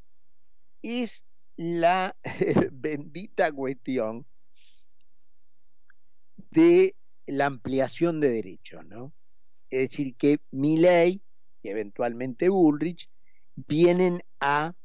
es 0.81 1.25
la 1.57 2.15
bendita 2.71 3.51
cuestión 3.51 4.25
de 6.51 6.95
la 7.27 7.45
ampliación 7.45 8.19
de 8.19 8.29
derechos, 8.29 8.85
¿no? 8.85 9.11
Es 9.71 9.89
decir, 9.89 10.15
que 10.15 10.39
Milley 10.51 11.21
y 11.63 11.69
eventualmente 11.69 12.49
Bullrich 12.49 13.09
vienen 13.55 14.21
a 14.41 14.75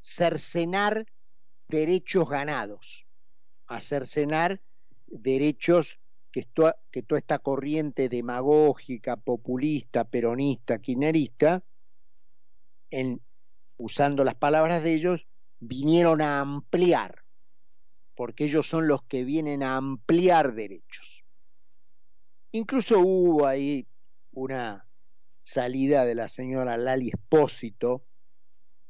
cercenar 0.00 1.06
derechos 1.68 2.28
ganados, 2.28 3.06
a 3.66 3.80
cercenar 3.80 4.60
derechos 5.06 6.00
que, 6.32 6.48
que 6.90 7.02
toda 7.02 7.18
esta 7.18 7.38
corriente 7.38 8.08
demagógica, 8.08 9.16
populista, 9.16 10.04
peronista, 10.04 10.78
kirchnerista, 10.78 11.62
en, 12.90 13.20
usando 13.76 14.24
las 14.24 14.36
palabras 14.36 14.82
de 14.82 14.94
ellos, 14.94 15.26
vinieron 15.58 16.22
a 16.22 16.40
ampliar, 16.40 17.24
porque 18.14 18.44
ellos 18.44 18.66
son 18.66 18.88
los 18.88 19.02
que 19.04 19.24
vienen 19.24 19.62
a 19.62 19.76
ampliar 19.76 20.54
derechos. 20.54 21.24
Incluso 22.52 23.00
hubo 23.00 23.46
ahí 23.46 23.86
una 24.32 24.86
salida 25.42 26.04
de 26.04 26.14
la 26.14 26.28
señora 26.28 26.76
Lali 26.76 27.08
Espósito, 27.08 28.04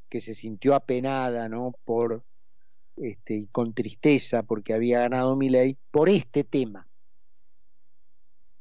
que 0.09 0.21
se 0.21 0.35
sintió 0.35 0.75
apenada, 0.75 1.49
¿no? 1.49 1.75
Por 1.85 2.25
este, 2.97 3.35
y 3.35 3.47
con 3.47 3.73
tristeza 3.73 4.43
porque 4.43 4.75
había 4.75 5.01
ganado 5.01 5.37
mi 5.37 5.49
ley 5.49 5.79
por 5.91 6.09
este 6.09 6.45
tema, 6.45 6.87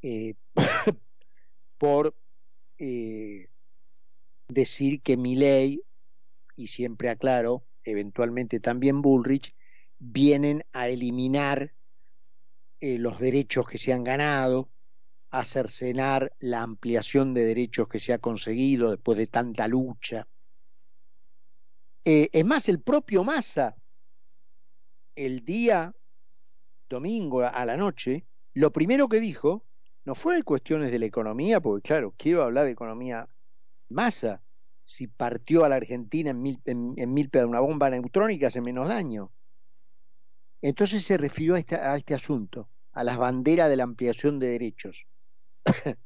eh, 0.02 0.36
por 1.78 2.16
eh, 2.78 3.50
decir 4.48 5.02
que 5.02 5.18
mi 5.18 5.36
ley, 5.36 5.82
y 6.56 6.68
siempre 6.68 7.10
aclaro, 7.10 7.66
eventualmente 7.84 8.60
también 8.60 9.02
Bullrich, 9.02 9.54
vienen 9.98 10.64
a 10.72 10.88
eliminar 10.88 11.74
eh, 12.80 12.98
los 12.98 13.20
derechos 13.20 13.68
que 13.68 13.78
se 13.78 13.92
han 13.92 14.06
ganado, 14.06 14.70
a 15.32 15.46
cercenar 15.46 16.34
la 16.40 16.62
ampliación 16.62 17.34
de 17.34 17.46
derechos 17.46 17.88
que 17.88 18.00
se 18.00 18.14
ha 18.14 18.20
conseguido 18.20 18.92
después 18.92 19.18
de 19.18 19.28
tanta 19.28 19.68
lucha. 19.68 20.28
es 22.04 22.46
más, 22.46 22.70
el 22.70 22.80
propio 22.80 23.24
Massa 23.24 23.76
el 25.20 25.44
día 25.44 25.94
domingo 26.90 27.44
a 27.44 27.66
la 27.66 27.76
noche, 27.76 28.26
lo 28.54 28.72
primero 28.72 29.10
que 29.10 29.20
dijo 29.20 29.66
no 30.06 30.16
fue 30.16 30.42
cuestiones 30.44 30.92
de 30.92 31.00
la 31.00 31.08
economía, 31.08 31.60
porque 31.60 31.90
claro, 31.90 32.14
quiero 32.18 32.44
hablar 32.44 32.66
de 32.66 32.72
economía 32.72 33.28
masa, 33.90 34.42
si 34.86 35.08
partió 35.08 35.66
a 35.66 35.70
la 35.70 35.76
Argentina 35.76 36.30
en 36.32 36.42
mil, 36.42 36.62
en, 36.64 36.96
una 37.48 37.60
bomba 37.60 37.90
neutrónica 37.90 38.48
hace 38.48 38.62
menos 38.62 38.88
daño. 38.88 39.30
Entonces 40.62 41.04
se 41.04 41.18
refirió 41.18 41.56
a 41.56 41.58
a 41.58 41.98
este 41.98 42.14
asunto, 42.14 42.70
a 42.94 43.04
las 43.04 43.18
banderas 43.18 43.70
de 43.70 43.76
la 43.76 43.84
ampliación 43.84 44.40
de 44.40 44.48
derechos, 44.48 45.06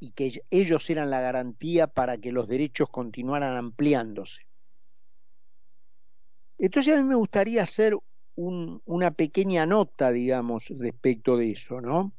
y 0.00 0.12
que 0.12 0.32
ellos 0.50 0.90
eran 0.90 1.10
la 1.10 1.20
garantía 1.20 1.86
para 1.86 2.18
que 2.18 2.32
los 2.32 2.48
derechos 2.48 2.88
continuaran 2.90 3.56
ampliándose. 3.56 4.42
Entonces 6.58 6.94
a 6.94 6.98
mí 6.98 7.04
me 7.04 7.14
gustaría 7.14 7.62
hacer 7.62 7.96
un, 8.34 8.82
una 8.84 9.10
pequeña 9.12 9.66
nota, 9.66 10.12
digamos, 10.12 10.68
respecto 10.78 11.36
de 11.36 11.52
eso, 11.52 11.80
¿no? 11.80 12.12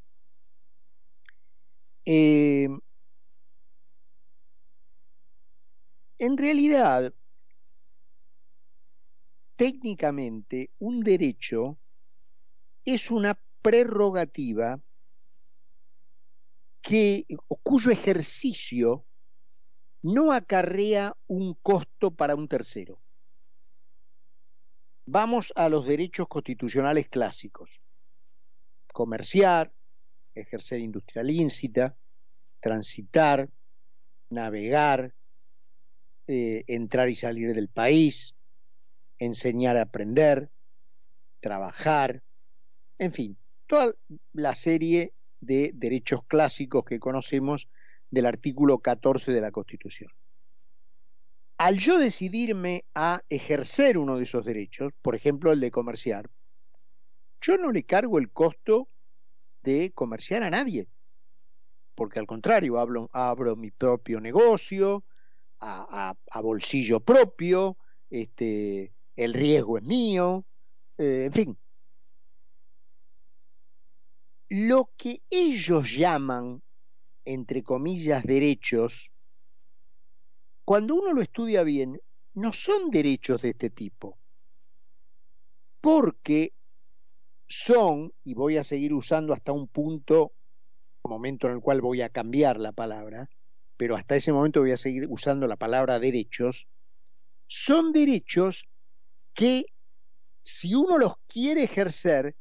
Eh, 2.04 2.68
en 6.18 6.36
realidad, 6.36 7.12
técnicamente, 9.56 10.70
un 10.78 11.00
derecho 11.00 11.78
es 12.84 13.10
una 13.10 13.38
prerrogativa 13.62 14.80
que, 16.80 17.26
cuyo 17.62 17.90
ejercicio 17.90 19.04
no 20.02 20.32
acarrea 20.32 21.16
un 21.26 21.54
costo 21.54 22.10
para 22.10 22.34
un 22.34 22.48
tercero. 22.48 23.00
Vamos 25.06 25.52
a 25.56 25.68
los 25.68 25.86
derechos 25.86 26.28
constitucionales 26.28 27.08
clásicos. 27.08 27.80
Comerciar, 28.92 29.72
ejercer 30.34 30.80
industria 30.80 31.22
lícita, 31.22 31.96
transitar, 32.60 33.48
navegar, 34.30 35.12
eh, 36.26 36.64
entrar 36.66 37.08
y 37.08 37.14
salir 37.14 37.54
del 37.54 37.68
país, 37.68 38.34
enseñar 39.18 39.76
a 39.76 39.82
aprender, 39.82 40.48
trabajar, 41.40 42.22
en 42.98 43.12
fin, 43.12 43.36
toda 43.66 43.94
la 44.32 44.54
serie 44.54 45.12
de 45.40 45.72
derechos 45.74 46.24
clásicos 46.26 46.84
que 46.84 47.00
conocemos 47.00 47.68
del 48.10 48.26
artículo 48.26 48.78
14 48.78 49.32
de 49.32 49.40
la 49.40 49.50
Constitución 49.50 50.10
al 51.60 51.76
yo 51.76 51.98
decidirme 51.98 52.86
a 52.94 53.22
ejercer 53.28 53.98
uno 53.98 54.16
de 54.16 54.22
esos 54.22 54.46
derechos, 54.46 54.94
por 55.02 55.14
ejemplo 55.14 55.52
el 55.52 55.60
de 55.60 55.70
comerciar, 55.70 56.30
yo 57.42 57.58
no 57.58 57.70
le 57.70 57.82
cargo 57.82 58.18
el 58.18 58.30
costo 58.30 58.88
de 59.62 59.92
comerciar 59.92 60.42
a 60.42 60.48
nadie, 60.48 60.86
porque 61.94 62.18
al 62.18 62.26
contrario, 62.26 62.78
abro 63.12 63.56
mi 63.56 63.70
propio 63.70 64.22
negocio, 64.22 65.04
a, 65.60 66.14
bolsillo 66.42 67.00
propio, 67.00 67.76
este, 68.08 68.94
el 69.14 69.34
riesgo 69.34 69.76
es 69.76 69.84
mío, 69.84 70.46
eh, 70.96 71.24
en 71.26 71.32
fin. 71.34 71.58
Lo 74.50 74.90
que 74.96 75.22
ellos 75.30 75.92
llaman, 75.92 76.60
entre 77.24 77.62
comillas, 77.62 78.24
derechos, 78.24 79.12
cuando 80.64 80.96
uno 80.96 81.12
lo 81.12 81.22
estudia 81.22 81.62
bien, 81.62 82.00
no 82.34 82.52
son 82.52 82.90
derechos 82.90 83.42
de 83.42 83.50
este 83.50 83.70
tipo, 83.70 84.18
porque 85.80 86.52
son, 87.46 88.12
y 88.24 88.34
voy 88.34 88.56
a 88.56 88.64
seguir 88.64 88.92
usando 88.92 89.32
hasta 89.32 89.52
un 89.52 89.68
punto, 89.68 90.32
momento 91.04 91.46
en 91.46 91.54
el 91.54 91.60
cual 91.60 91.80
voy 91.80 92.02
a 92.02 92.08
cambiar 92.08 92.58
la 92.58 92.72
palabra, 92.72 93.30
pero 93.76 93.94
hasta 93.94 94.16
ese 94.16 94.32
momento 94.32 94.60
voy 94.62 94.72
a 94.72 94.76
seguir 94.76 95.06
usando 95.08 95.46
la 95.46 95.56
palabra 95.56 96.00
derechos, 96.00 96.66
son 97.46 97.92
derechos 97.92 98.66
que 99.32 99.66
si 100.42 100.74
uno 100.74 100.98
los 100.98 101.14
quiere 101.28 101.62
ejercer, 101.62 102.34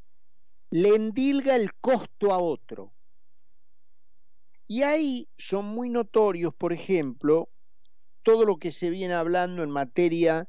le 0.72 0.96
endilga 0.96 1.56
el 1.56 1.74
costo 1.76 2.34
a 2.34 2.40
otro. 2.40 2.92
Y 4.68 4.84
ahí 4.84 5.28
son 5.38 5.66
muy 5.66 5.90
notorios, 5.90 6.54
por 6.54 6.74
ejemplo, 6.74 7.50
todo 8.22 8.46
lo 8.46 8.58
que 8.58 8.72
se 8.72 8.90
viene 8.90 9.16
hablando 9.16 9.64
en 9.64 9.72
materia 9.72 10.48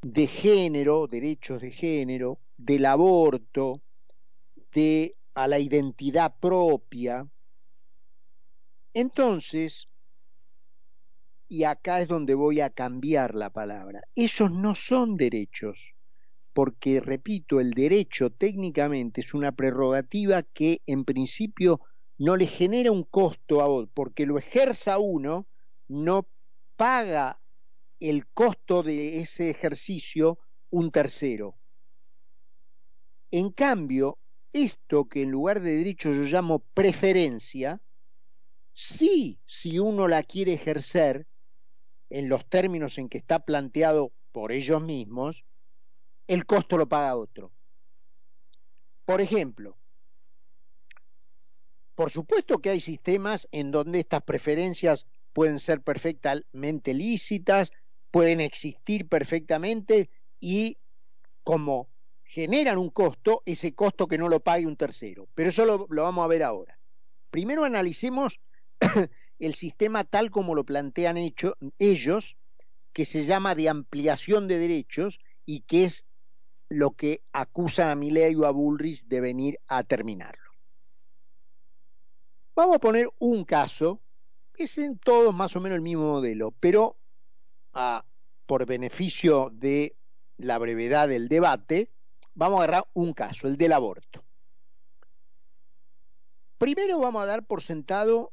de 0.00 0.26
género, 0.26 1.06
derechos 1.06 1.60
de 1.60 1.70
género, 1.70 2.38
del 2.56 2.86
aborto, 2.86 3.82
de 4.72 5.14
a 5.34 5.46
la 5.46 5.58
identidad 5.58 6.34
propia. 6.40 7.28
Entonces, 8.94 9.88
y 11.48 11.64
acá 11.64 12.00
es 12.00 12.08
donde 12.08 12.34
voy 12.34 12.60
a 12.60 12.70
cambiar 12.70 13.34
la 13.34 13.50
palabra, 13.50 14.02
esos 14.14 14.50
no 14.50 14.74
son 14.74 15.16
derechos, 15.16 15.94
porque, 16.60 17.00
repito, 17.00 17.58
el 17.58 17.70
derecho 17.70 18.28
técnicamente 18.28 19.22
es 19.22 19.32
una 19.32 19.50
prerrogativa 19.50 20.42
que 20.42 20.82
en 20.84 21.06
principio 21.06 21.80
no 22.18 22.36
le 22.36 22.46
genera 22.46 22.92
un 22.92 23.04
costo 23.04 23.62
a 23.62 23.66
vos, 23.66 23.88
porque 23.94 24.26
lo 24.26 24.36
ejerza 24.36 24.98
uno, 24.98 25.46
no 25.88 26.28
paga 26.76 27.40
el 27.98 28.26
costo 28.26 28.82
de 28.82 29.20
ese 29.20 29.48
ejercicio 29.48 30.38
un 30.68 30.90
tercero. 30.90 31.54
En 33.30 33.52
cambio, 33.52 34.18
esto 34.52 35.08
que 35.08 35.22
en 35.22 35.30
lugar 35.30 35.62
de 35.62 35.76
derecho 35.76 36.12
yo 36.12 36.24
llamo 36.24 36.58
preferencia, 36.58 37.80
sí, 38.74 39.40
si 39.46 39.78
uno 39.78 40.08
la 40.08 40.22
quiere 40.24 40.52
ejercer 40.52 41.26
en 42.10 42.28
los 42.28 42.46
términos 42.50 42.98
en 42.98 43.08
que 43.08 43.16
está 43.16 43.46
planteado 43.46 44.12
por 44.30 44.52
ellos 44.52 44.82
mismos, 44.82 45.42
el 46.30 46.46
costo 46.46 46.78
lo 46.78 46.88
paga 46.88 47.16
otro. 47.16 47.50
Por 49.04 49.20
ejemplo, 49.20 49.76
por 51.96 52.12
supuesto 52.12 52.60
que 52.60 52.70
hay 52.70 52.78
sistemas 52.78 53.48
en 53.50 53.72
donde 53.72 53.98
estas 53.98 54.22
preferencias 54.22 55.08
pueden 55.32 55.58
ser 55.58 55.82
perfectamente 55.82 56.94
lícitas, 56.94 57.72
pueden 58.12 58.40
existir 58.40 59.08
perfectamente 59.08 60.08
y 60.38 60.78
como 61.42 61.88
generan 62.22 62.78
un 62.78 62.90
costo, 62.90 63.42
ese 63.44 63.74
costo 63.74 64.06
que 64.06 64.16
no 64.16 64.28
lo 64.28 64.38
pague 64.38 64.68
un 64.68 64.76
tercero. 64.76 65.26
Pero 65.34 65.48
eso 65.50 65.64
lo, 65.64 65.88
vamos 65.88 66.24
a 66.24 66.28
ver 66.28 66.44
ahora. 66.44 66.78
Primero 67.32 67.64
analicemos 67.64 68.38
el 69.40 69.54
sistema 69.56 70.04
tal 70.04 70.30
como 70.30 70.54
lo 70.54 70.62
plantean 70.62 71.16
hecho, 71.16 71.56
ellos, 71.80 72.36
que 72.92 73.04
se 73.04 73.24
llama 73.24 73.56
de 73.56 73.68
ampliación 73.68 74.46
de 74.46 74.58
derechos 74.60 75.18
y 75.44 75.62
que 75.62 75.86
es 75.86 76.04
lo 76.70 76.92
que 76.92 77.22
acusan 77.32 77.90
a 77.90 77.94
Milei 77.94 78.34
o 78.36 78.46
a 78.46 78.50
Bullrich 78.50 79.04
de 79.04 79.20
venir 79.20 79.60
a 79.68 79.84
terminarlo. 79.84 80.50
Vamos 82.54 82.76
a 82.76 82.80
poner 82.80 83.10
un 83.18 83.44
caso 83.44 84.00
es 84.56 84.78
en 84.78 84.98
todos 84.98 85.34
más 85.34 85.56
o 85.56 85.60
menos 85.60 85.76
el 85.76 85.82
mismo 85.82 86.06
modelo, 86.06 86.52
pero 86.60 86.96
ah, 87.72 88.04
por 88.46 88.66
beneficio 88.66 89.50
de 89.52 89.96
la 90.36 90.58
brevedad 90.58 91.08
del 91.08 91.28
debate, 91.28 91.90
vamos 92.34 92.60
a 92.60 92.64
agarrar 92.64 92.88
un 92.94 93.12
caso, 93.12 93.48
el 93.48 93.56
del 93.56 93.72
aborto. 93.72 94.22
Primero 96.58 96.98
vamos 96.98 97.22
a 97.22 97.26
dar 97.26 97.46
por 97.46 97.62
sentado 97.62 98.32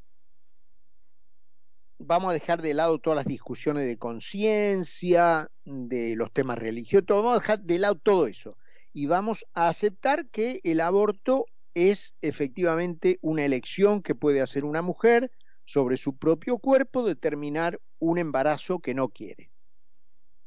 vamos 1.98 2.30
a 2.30 2.34
dejar 2.34 2.62
de 2.62 2.74
lado 2.74 2.98
todas 2.98 3.16
las 3.16 3.26
discusiones 3.26 3.86
de 3.86 3.98
conciencia, 3.98 5.50
de 5.64 6.14
los 6.16 6.32
temas 6.32 6.58
religiosos, 6.58 7.06
vamos 7.08 7.32
a 7.32 7.40
dejar 7.40 7.60
de 7.60 7.78
lado 7.78 7.96
todo 7.96 8.26
eso 8.26 8.56
y 8.92 9.06
vamos 9.06 9.44
a 9.54 9.68
aceptar 9.68 10.28
que 10.28 10.60
el 10.64 10.80
aborto 10.80 11.46
es 11.74 12.14
efectivamente 12.22 13.18
una 13.20 13.44
elección 13.44 14.02
que 14.02 14.14
puede 14.14 14.40
hacer 14.40 14.64
una 14.64 14.82
mujer 14.82 15.30
sobre 15.64 15.96
su 15.96 16.16
propio 16.16 16.58
cuerpo, 16.58 17.06
determinar 17.06 17.80
un 17.98 18.18
embarazo 18.18 18.78
que 18.78 18.94
no 18.94 19.10
quiere. 19.10 19.50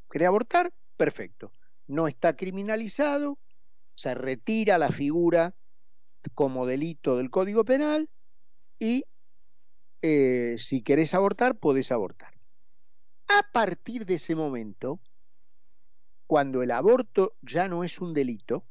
¿Quiere 0.08 0.26
abortar? 0.26 0.74
Perfecto. 0.98 1.54
No 1.88 2.08
está 2.08 2.36
criminalizado, 2.36 3.38
se 3.96 4.14
retira 4.16 4.78
la 4.78 4.92
figura 4.92 5.54
como 6.34 6.66
delito 6.66 7.18
del 7.18 7.30
Código 7.30 7.64
Penal 7.66 8.10
y 8.80 9.06
eh, 10.02 10.56
si 10.58 10.82
querés 10.82 11.14
abortar, 11.14 11.58
podés 11.58 11.92
abortar. 11.92 12.34
A 13.28 13.52
partir 13.52 14.06
de 14.06 14.16
ese 14.16 14.36
momento, 14.36 15.00
cuando 16.28 16.64
el 16.64 16.72
aborto 16.72 17.36
ya 17.42 17.68
no 17.68 17.84
es 17.84 18.00
un 18.00 18.14
delito, 18.14 18.66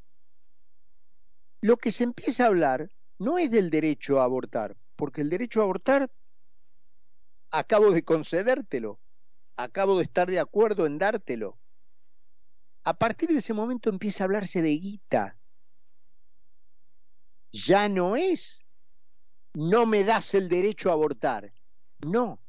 lo 1.61 1.77
que 1.77 1.93
se 1.93 2.05
empieza 2.05 2.45
a 2.45 2.49
hablar 2.49 2.91
no 3.19 3.39
es 3.39 3.51
del 3.51 3.71
derecho 3.71 4.21
a 4.21 4.25
abortar, 4.25 4.77
porque 4.97 5.21
el 5.21 5.31
derecho 5.31 5.61
a 5.61 5.65
abortar 5.65 6.11
acabo 7.51 7.91
de 7.91 8.03
concedértelo, 8.03 8.99
acabo 9.57 9.99
de 9.99 10.05
estar 10.05 10.31
de 10.31 10.41
acuerdo 10.41 10.87
en 10.87 10.99
dártelo. 10.99 11.59
A 12.83 12.95
partir 12.95 13.29
de 13.29 13.39
ese 13.39 13.53
momento 13.53 13.91
empieza 13.91 14.25
a 14.25 14.27
hablarse 14.27 14.63
de 14.63 14.71
guita. 14.71 15.37
Ya 17.53 17.89
no 17.89 18.17
es 18.17 18.65
no 19.55 19.87
me 19.87 20.05
das 20.05 20.35
el 20.35 20.49
derecho 20.49 20.91
a 20.91 20.93
abortar. 20.93 21.53
No. 22.01 22.41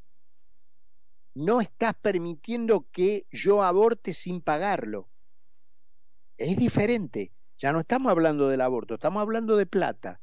No 1.33 1.61
estás 1.61 1.95
permitiendo 1.95 2.87
que 2.91 3.25
yo 3.31 3.63
aborte 3.63 4.13
sin 4.13 4.41
pagarlo. 4.41 5.09
Es 6.37 6.57
diferente. 6.57 7.31
Ya 7.57 7.71
no 7.71 7.79
estamos 7.79 8.11
hablando 8.11 8.47
del 8.47 8.61
aborto, 8.61 8.95
estamos 8.95 9.21
hablando 9.21 9.55
de 9.55 9.67
plata. 9.67 10.19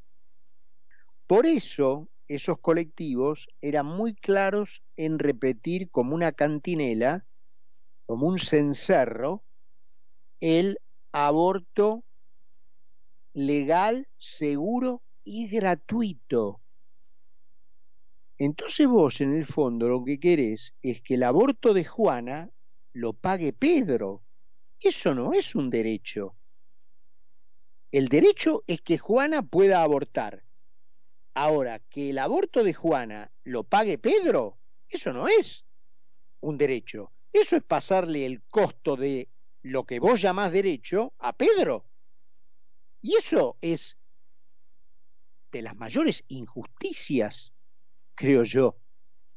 Por 1.27 1.47
eso 1.47 2.09
esos 2.27 2.59
colectivos 2.59 3.49
eran 3.61 3.87
muy 3.87 4.15
claros 4.15 4.83
en 4.97 5.19
repetir 5.19 5.89
como 5.91 6.15
una 6.15 6.33
cantinela, 6.33 7.25
como 8.07 8.27
un 8.27 8.39
cencerro, 8.39 9.45
el 10.41 10.79
aborto 11.13 12.05
legal, 13.35 14.09
seguro 14.19 15.03
y 15.23 15.49
gratuito. 15.49 16.61
Entonces 18.39 18.87
vos 18.87 19.21
en 19.21 19.35
el 19.35 19.47
fondo 19.47 19.89
lo 19.89 20.05
que 20.05 20.21
querés 20.21 20.73
es 20.81 21.03
que 21.03 21.15
el 21.15 21.25
aborto 21.25 21.75
de 21.75 21.85
Juana 21.85 22.51
lo 22.93 23.13
pague 23.13 23.53
Pedro. 23.53 24.23
Eso 24.79 25.13
no 25.13 25.33
es 25.33 25.57
un 25.57 25.71
derecho. 25.71 26.37
El 27.91 28.09
derecho 28.09 28.63
es 28.69 28.81
que 28.81 28.97
Juana 28.97 29.43
pueda 29.43 29.83
abortar. 29.83 30.45
Ahora, 31.35 31.81
que 31.81 32.11
el 32.11 32.19
aborto 32.19 32.63
de 32.63 32.75
Juana 32.75 33.33
lo 33.43 33.65
pague 33.65 33.99
Pedro, 33.99 34.59
eso 34.89 35.13
no 35.13 35.27
es 35.27 35.65
un 36.41 36.59
derecho. 36.59 37.11
Eso 37.33 37.57
es 37.57 37.63
pasarle 37.65 38.25
el 38.25 38.43
costo 38.43 38.97
de 38.97 39.29
lo 39.63 39.85
que 39.85 39.99
vos 39.99 40.21
llamás 40.21 40.53
derecho 40.53 41.13
a 41.19 41.33
Pedro. 41.37 41.85
Y 43.01 43.17
eso 43.17 43.57
es 43.61 43.99
de 45.51 45.63
las 45.63 45.77
mayores 45.77 46.25
injusticias 46.29 47.55
creo 48.19 48.43
yo. 48.43 48.77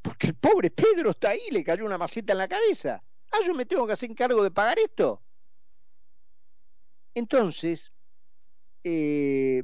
Porque 0.02 0.28
el 0.28 0.36
pobre 0.36 0.72
Pedro 0.72 1.12
está 1.12 1.30
ahí, 1.30 1.52
le 1.52 1.63
cayó 1.63 1.86
una 1.86 1.98
maceta 1.98 2.34
en 2.34 2.39
la 2.39 2.48
cabeza. 2.48 3.02
Ah, 3.32 3.38
yo 3.46 3.54
me 3.54 3.65
tengo 3.65 3.86
que 3.86 3.94
hacer 3.94 4.13
cargo 4.15 4.44
de 4.44 4.52
pagar 4.52 4.80
esto. 4.80 5.22
Entonces, 7.13 7.91
eh, 8.84 9.63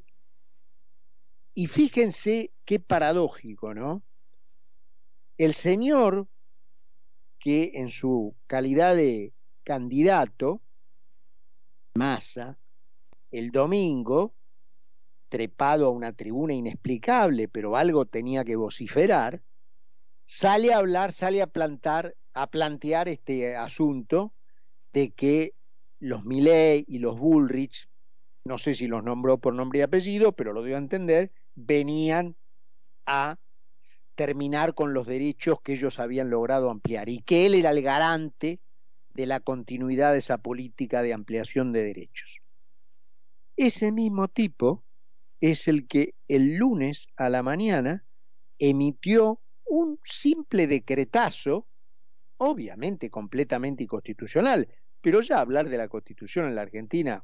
y 1.55 1.67
fíjense 1.67 2.51
qué 2.63 2.79
paradójico, 2.79 3.73
¿no? 3.73 4.03
El 5.37 5.55
señor 5.55 6.27
que 7.39 7.71
en 7.75 7.89
su 7.89 8.35
calidad 8.45 8.95
de 8.95 9.33
candidato, 9.63 10.61
Massa, 11.95 12.59
el 13.31 13.49
domingo 13.51 14.35
trepado 15.29 15.87
a 15.87 15.89
una 15.89 16.13
tribuna 16.13 16.53
inexplicable, 16.53 17.47
pero 17.47 17.75
algo 17.75 18.05
tenía 18.05 18.45
que 18.45 18.55
vociferar, 18.55 19.41
sale 20.25 20.73
a 20.73 20.77
hablar, 20.77 21.11
sale 21.11 21.41
a 21.41 21.47
plantar, 21.47 22.15
a 22.33 22.47
plantear 22.47 23.07
este 23.07 23.55
asunto 23.55 24.33
de 24.93 25.11
que 25.11 25.53
los 25.99 26.25
Milley 26.25 26.85
y 26.87 26.99
los 26.99 27.17
Bullrich, 27.17 27.89
no 28.43 28.57
sé 28.57 28.75
si 28.75 28.87
los 28.87 29.03
nombró 29.03 29.37
por 29.37 29.53
nombre 29.53 29.79
y 29.79 29.81
apellido, 29.81 30.31
pero 30.31 30.53
lo 30.53 30.63
dio 30.63 30.75
a 30.75 30.79
entender, 30.79 31.31
venían 31.55 32.35
a 33.05 33.37
terminar 34.15 34.73
con 34.73 34.93
los 34.93 35.05
derechos 35.05 35.61
que 35.61 35.73
ellos 35.73 35.99
habían 35.99 36.29
logrado 36.29 36.69
ampliar 36.69 37.09
y 37.09 37.19
que 37.19 37.45
él 37.45 37.55
era 37.55 37.71
el 37.71 37.81
garante 37.81 38.59
de 39.13 39.25
la 39.25 39.39
continuidad 39.39 40.13
de 40.13 40.19
esa 40.19 40.37
política 40.37 41.01
de 41.01 41.13
ampliación 41.13 41.71
de 41.71 41.83
derechos. 41.83 42.41
Ese 43.55 43.91
mismo 43.91 44.27
tipo 44.27 44.83
es 45.41 45.67
el 45.67 45.87
que 45.87 46.15
el 46.27 46.55
lunes 46.55 47.07
a 47.15 47.29
la 47.29 47.43
mañana 47.43 48.03
emitió 48.59 49.39
un 49.65 49.99
simple 50.03 50.67
decretazo, 50.67 51.67
obviamente 52.37 53.09
completamente 53.09 53.83
inconstitucional, 53.83 54.67
pero 55.01 55.21
ya 55.21 55.39
hablar 55.39 55.69
de 55.69 55.77
la 55.77 55.87
constitución 55.87 56.47
en 56.47 56.55
la 56.55 56.63
Argentina 56.63 57.23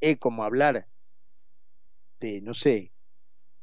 es 0.00 0.18
como 0.18 0.44
hablar 0.44 0.86
de, 2.20 2.40
no 2.40 2.54
sé, 2.54 2.92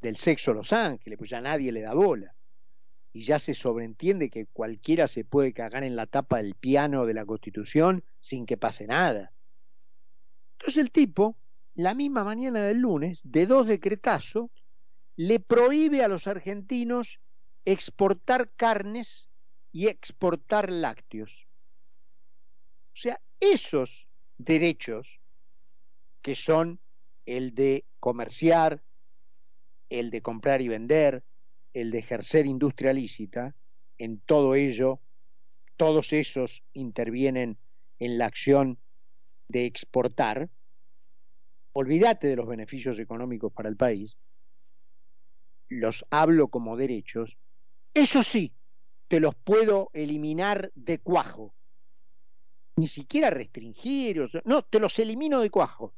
del 0.02 0.16
sexo 0.16 0.54
Los 0.54 0.74
Ángeles, 0.74 1.18
pues 1.18 1.30
ya 1.30 1.42
nadie 1.42 1.72
le 1.72 1.82
da 1.82 1.94
bola. 1.94 2.34
Y 3.12 3.24
ya 3.24 3.40
se 3.40 3.54
sobreentiende 3.54 4.30
que 4.30 4.46
cualquiera 4.46 5.08
se 5.08 5.26
puede 5.26 5.54
cagar 5.54 5.84
en 5.84 5.96
la 5.96 6.06
tapa 6.06 6.38
del 6.38 6.56
piano 6.56 7.06
de 7.06 7.14
la 7.14 7.26
constitución 7.26 8.04
sin 8.20 8.46
que 8.46 8.58
pase 8.58 8.86
nada. 8.86 9.32
Entonces 10.54 10.78
el 10.78 10.92
tipo 10.92 11.36
la 11.80 11.96
misma 11.96 12.26
mañana 12.26 12.62
del 12.64 12.82
lunes, 12.82 13.22
de 13.24 13.46
dos 13.46 13.66
decretazos, 13.66 14.50
le 15.16 15.40
prohíbe 15.40 16.04
a 16.04 16.10
los 16.10 16.28
argentinos 16.28 17.22
exportar 17.64 18.52
carnes 18.58 19.30
y 19.72 19.88
exportar 19.88 20.70
lácteos. 20.70 21.48
O 22.92 22.98
sea, 22.98 23.22
esos 23.40 24.10
derechos, 24.38 25.22
que 26.22 26.36
son 26.36 26.82
el 27.26 27.56
de 27.56 27.86
comerciar, 28.02 28.84
el 29.90 30.12
de 30.12 30.22
comprar 30.22 30.62
y 30.62 30.68
vender, 30.68 31.24
el 31.74 31.92
de 31.92 32.00
ejercer 32.00 32.46
industria 32.46 32.92
lícita, 32.92 33.56
en 33.98 34.20
todo 34.20 34.56
ello, 34.56 35.00
todos 35.78 36.12
esos 36.12 36.62
intervienen 36.74 37.58
en 38.00 38.18
la 38.18 38.26
acción 38.26 38.80
de 39.48 39.66
exportar, 39.66 40.50
olvídate 41.74 42.28
de 42.28 42.36
los 42.36 42.48
beneficios 42.48 43.00
económicos 43.00 43.52
para 43.54 43.70
el 43.70 43.78
país, 43.78 44.18
los 45.70 46.06
hablo 46.10 46.48
como 46.48 46.78
derechos, 46.78 47.38
eso 47.94 48.24
sí, 48.24 48.54
te 49.08 49.20
los 49.20 49.36
puedo 49.36 49.90
eliminar 49.94 50.72
de 50.76 51.00
cuajo. 51.00 51.54
Ni 52.76 52.88
siquiera 52.88 53.30
restringir, 53.30 54.30
no, 54.46 54.64
te 54.64 54.80
los 54.80 54.98
elimino 55.00 55.42
de 55.42 55.50
cuajo. 55.50 55.94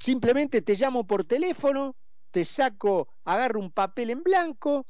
Simplemente 0.00 0.62
te 0.62 0.76
llamo 0.76 1.06
por 1.06 1.24
teléfono, 1.24 1.96
te 2.30 2.44
saco, 2.44 3.08
agarro 3.24 3.60
un 3.60 3.70
papel 3.70 4.10
en 4.10 4.22
blanco, 4.22 4.86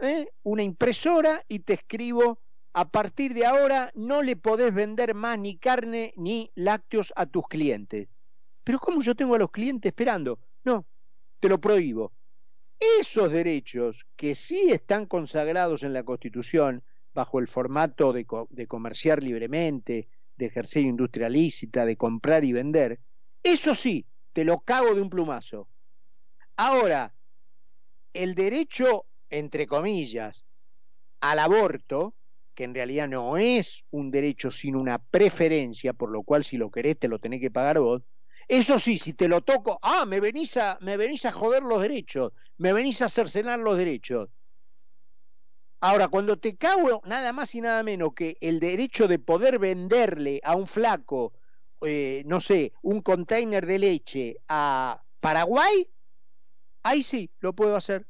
¿eh? 0.00 0.28
una 0.42 0.62
impresora 0.62 1.44
y 1.48 1.60
te 1.60 1.74
escribo, 1.74 2.40
a 2.72 2.90
partir 2.90 3.34
de 3.34 3.46
ahora 3.46 3.90
no 3.94 4.22
le 4.22 4.36
podés 4.36 4.74
vender 4.74 5.14
más 5.14 5.38
ni 5.38 5.56
carne 5.56 6.12
ni 6.16 6.50
lácteos 6.54 7.12
a 7.16 7.26
tus 7.26 7.46
clientes. 7.48 8.08
Pero 8.68 8.80
¿cómo 8.80 9.00
yo 9.00 9.14
tengo 9.14 9.34
a 9.34 9.38
los 9.38 9.50
clientes 9.50 9.88
esperando? 9.88 10.40
No, 10.62 10.86
te 11.40 11.48
lo 11.48 11.58
prohíbo. 11.58 12.12
Esos 12.78 13.32
derechos 13.32 14.04
que 14.14 14.34
sí 14.34 14.70
están 14.70 15.06
consagrados 15.06 15.84
en 15.84 15.94
la 15.94 16.02
Constitución 16.02 16.84
bajo 17.14 17.38
el 17.38 17.48
formato 17.48 18.12
de, 18.12 18.26
de 18.50 18.66
comerciar 18.66 19.22
libremente, 19.22 20.10
de 20.36 20.44
ejercer 20.44 20.82
industria 20.82 21.30
lícita, 21.30 21.86
de 21.86 21.96
comprar 21.96 22.44
y 22.44 22.52
vender, 22.52 23.00
eso 23.42 23.74
sí, 23.74 24.04
te 24.34 24.44
lo 24.44 24.60
cago 24.60 24.94
de 24.94 25.00
un 25.00 25.08
plumazo. 25.08 25.66
Ahora, 26.58 27.14
el 28.12 28.34
derecho, 28.34 29.06
entre 29.30 29.66
comillas, 29.66 30.44
al 31.22 31.38
aborto, 31.38 32.14
que 32.54 32.64
en 32.64 32.74
realidad 32.74 33.08
no 33.08 33.38
es 33.38 33.86
un 33.90 34.10
derecho 34.10 34.50
sino 34.50 34.78
una 34.78 34.98
preferencia, 34.98 35.94
por 35.94 36.10
lo 36.10 36.22
cual 36.22 36.44
si 36.44 36.58
lo 36.58 36.70
querés 36.70 36.98
te 36.98 37.08
lo 37.08 37.18
tenés 37.18 37.40
que 37.40 37.50
pagar 37.50 37.78
vos, 37.78 38.02
eso 38.48 38.78
sí, 38.78 38.96
si 38.96 39.12
te 39.12 39.28
lo 39.28 39.42
toco, 39.42 39.78
ah, 39.82 40.06
me 40.06 40.20
venís 40.20 40.56
a, 40.56 40.78
me 40.80 40.96
venís 40.96 41.26
a 41.26 41.32
joder 41.32 41.62
los 41.62 41.82
derechos, 41.82 42.32
me 42.56 42.72
venís 42.72 43.02
a 43.02 43.10
cercenar 43.10 43.58
los 43.58 43.76
derechos. 43.76 44.30
Ahora, 45.80 46.08
cuando 46.08 46.38
te 46.38 46.56
cago 46.56 47.02
nada 47.04 47.32
más 47.32 47.54
y 47.54 47.60
nada 47.60 47.82
menos 47.82 48.14
que 48.14 48.36
el 48.40 48.58
derecho 48.58 49.06
de 49.06 49.18
poder 49.18 49.58
venderle 49.58 50.40
a 50.42 50.56
un 50.56 50.66
flaco, 50.66 51.34
eh, 51.82 52.22
no 52.26 52.40
sé, 52.40 52.72
un 52.82 53.02
container 53.02 53.64
de 53.64 53.78
leche 53.78 54.36
a 54.48 55.04
Paraguay, 55.20 55.88
ahí 56.82 57.02
sí 57.02 57.30
lo 57.40 57.54
puedo 57.54 57.76
hacer. 57.76 58.08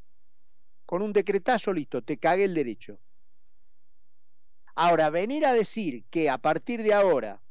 Con 0.86 1.02
un 1.02 1.12
decretazo, 1.12 1.72
listo, 1.72 2.02
te 2.02 2.18
cagué 2.18 2.44
el 2.44 2.54
derecho. 2.54 3.00
Ahora, 4.76 5.10
venir 5.10 5.44
a 5.44 5.52
decir 5.52 6.04
que 6.08 6.30
a 6.30 6.38
partir 6.38 6.82
de 6.82 6.94
ahora, 6.94 7.42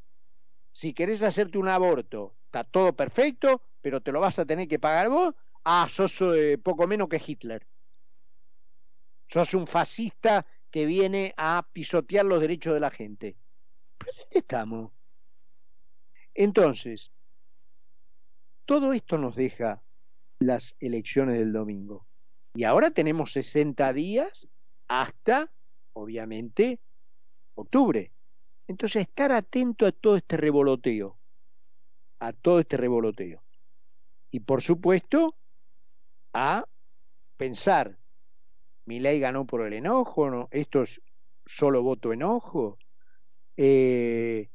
si 0.72 0.94
querés 0.94 1.22
hacerte 1.22 1.58
un 1.60 1.68
aborto, 1.68 2.37
está 2.48 2.64
todo 2.64 2.96
perfecto, 2.96 3.62
pero 3.82 4.02
te 4.02 4.12
lo 4.12 4.20
vas 4.20 4.40
a 4.40 4.46
tener 4.46 4.68
que 4.68 4.80
pagar 4.80 5.10
vos, 5.10 5.36
ah, 5.64 5.88
sos 5.90 6.22
eh, 6.22 6.58
poco 6.58 6.88
menos 6.88 7.10
que 7.10 7.22
Hitler. 7.26 7.68
Sos 9.28 9.54
un 9.54 9.68
fascista 9.68 10.46
que 10.72 10.86
viene 10.86 11.34
a 11.38 11.68
pisotear 11.74 12.26
los 12.26 12.40
derechos 12.40 12.74
de 12.74 12.80
la 12.80 12.90
gente. 12.90 13.36
¿Pero 13.98 14.14
dónde 14.18 14.40
estamos? 14.40 14.92
Entonces, 16.34 17.12
todo 18.66 18.94
esto 18.94 19.18
nos 19.18 19.36
deja 19.36 19.82
las 20.40 20.76
elecciones 20.80 21.38
del 21.38 21.52
domingo. 21.52 22.06
Y 22.56 22.64
ahora 22.64 22.92
tenemos 22.92 23.34
60 23.34 23.92
días 23.92 24.48
hasta, 24.88 25.52
obviamente, 25.94 26.80
octubre. 27.56 28.12
Entonces, 28.68 29.02
estar 29.02 29.32
atento 29.32 29.86
a 29.86 29.92
todo 29.92 30.16
este 30.16 30.38
revoloteo, 30.38 31.17
a 32.20 32.34
todo 32.34 32.60
este 32.60 32.78
revoloteo. 32.78 33.42
Y 34.32 34.42
por 34.42 34.62
supuesto, 34.62 35.36
a 36.34 36.66
pensar 37.38 37.98
mi 38.86 39.00
ley 39.00 39.20
ganó 39.20 39.46
por 39.46 39.62
el 39.62 39.74
enojo, 39.74 40.30
¿no? 40.30 40.48
esto 40.52 40.84
es 40.84 41.02
solo 41.46 41.84
voto 41.84 42.14
enojo. 42.14 42.78
Eh, 43.58 44.50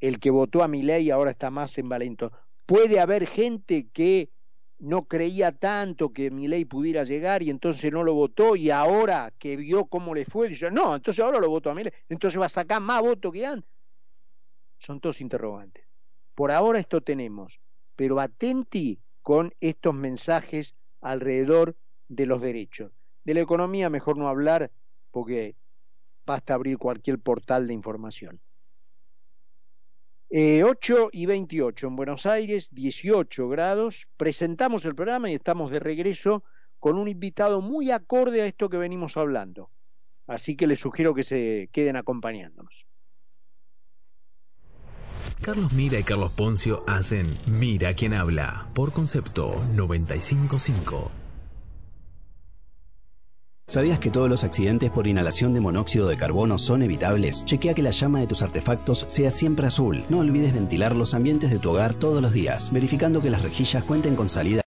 el 0.00 0.20
que 0.20 0.30
votó 0.30 0.62
a 0.62 0.68
mi 0.68 0.82
ley 0.82 1.10
ahora 1.10 1.30
está 1.30 1.50
más 1.50 1.76
envalentado. 1.78 2.32
Puede 2.66 3.00
haber 3.00 3.26
gente 3.26 3.88
que 3.92 4.30
no 4.78 5.04
creía 5.04 5.52
tanto 5.52 6.12
que 6.12 6.30
mi 6.30 6.48
ley 6.48 6.64
pudiera 6.64 7.04
llegar 7.04 7.42
y 7.42 7.50
entonces 7.50 7.92
no 7.92 8.02
lo 8.02 8.14
votó 8.14 8.56
y 8.56 8.70
ahora 8.70 9.32
que 9.38 9.56
vio 9.56 9.86
cómo 9.86 10.14
le 10.14 10.24
fue, 10.24 10.48
dice, 10.48 10.70
no, 10.70 10.96
entonces 10.96 11.24
ahora 11.24 11.38
lo 11.38 11.48
votó 11.48 11.70
a 11.70 11.74
mi 11.74 11.84
ley, 11.84 11.92
entonces 12.08 12.40
va 12.40 12.46
a 12.46 12.50
sacar 12.50 12.80
más 12.80 13.00
votos 13.00 13.32
que 13.32 13.46
antes. 13.46 13.70
Son 14.78 15.00
todos 15.00 15.20
interrogantes. 15.20 15.84
Por 16.34 16.50
ahora 16.50 16.78
esto 16.78 17.00
tenemos, 17.00 17.60
pero 17.96 18.20
atenti 18.20 18.98
con 19.22 19.54
estos 19.60 19.94
mensajes 19.94 20.74
alrededor 21.00 21.76
de 22.08 22.26
los 22.26 22.40
derechos. 22.40 22.92
De 23.24 23.34
la 23.34 23.40
economía 23.40 23.88
mejor 23.88 24.18
no 24.18 24.28
hablar 24.28 24.70
porque 25.10 25.54
basta 26.26 26.54
abrir 26.54 26.78
cualquier 26.78 27.18
portal 27.18 27.66
de 27.66 27.74
información. 27.74 28.40
8 30.30 31.06
eh, 31.06 31.08
y 31.12 31.26
28 31.26 31.86
en 31.86 31.96
Buenos 31.96 32.26
Aires, 32.26 32.68
18 32.72 33.48
grados. 33.48 34.08
Presentamos 34.16 34.84
el 34.84 34.94
programa 34.94 35.30
y 35.30 35.34
estamos 35.34 35.70
de 35.70 35.78
regreso 35.78 36.42
con 36.80 36.98
un 36.98 37.08
invitado 37.08 37.60
muy 37.60 37.90
acorde 37.92 38.42
a 38.42 38.46
esto 38.46 38.68
que 38.68 38.76
venimos 38.76 39.16
hablando. 39.16 39.70
Así 40.26 40.56
que 40.56 40.66
les 40.66 40.80
sugiero 40.80 41.14
que 41.14 41.22
se 41.22 41.68
queden 41.72 41.96
acompañándonos. 41.96 42.86
Carlos 45.40 45.72
Mira 45.72 45.98
y 45.98 46.02
Carlos 46.02 46.32
Poncio 46.32 46.82
hacen 46.86 47.36
Mira 47.46 47.94
quien 47.94 48.14
habla 48.14 48.66
por 48.74 48.92
concepto 48.92 49.54
955. 49.74 51.10
¿Sabías 53.66 53.98
que 53.98 54.10
todos 54.10 54.28
los 54.28 54.44
accidentes 54.44 54.90
por 54.90 55.06
inhalación 55.06 55.54
de 55.54 55.60
monóxido 55.60 56.06
de 56.06 56.18
carbono 56.18 56.58
son 56.58 56.82
evitables? 56.82 57.46
Chequea 57.46 57.72
que 57.72 57.82
la 57.82 57.92
llama 57.92 58.20
de 58.20 58.26
tus 58.26 58.42
artefactos 58.42 59.06
sea 59.08 59.30
siempre 59.30 59.66
azul. 59.66 60.04
No 60.10 60.18
olvides 60.18 60.52
ventilar 60.52 60.94
los 60.94 61.14
ambientes 61.14 61.50
de 61.50 61.58
tu 61.58 61.70
hogar 61.70 61.94
todos 61.94 62.20
los 62.20 62.34
días, 62.34 62.70
verificando 62.72 63.22
que 63.22 63.30
las 63.30 63.40
rejillas 63.40 63.82
cuenten 63.82 64.16
con 64.16 64.28
salida 64.28 64.62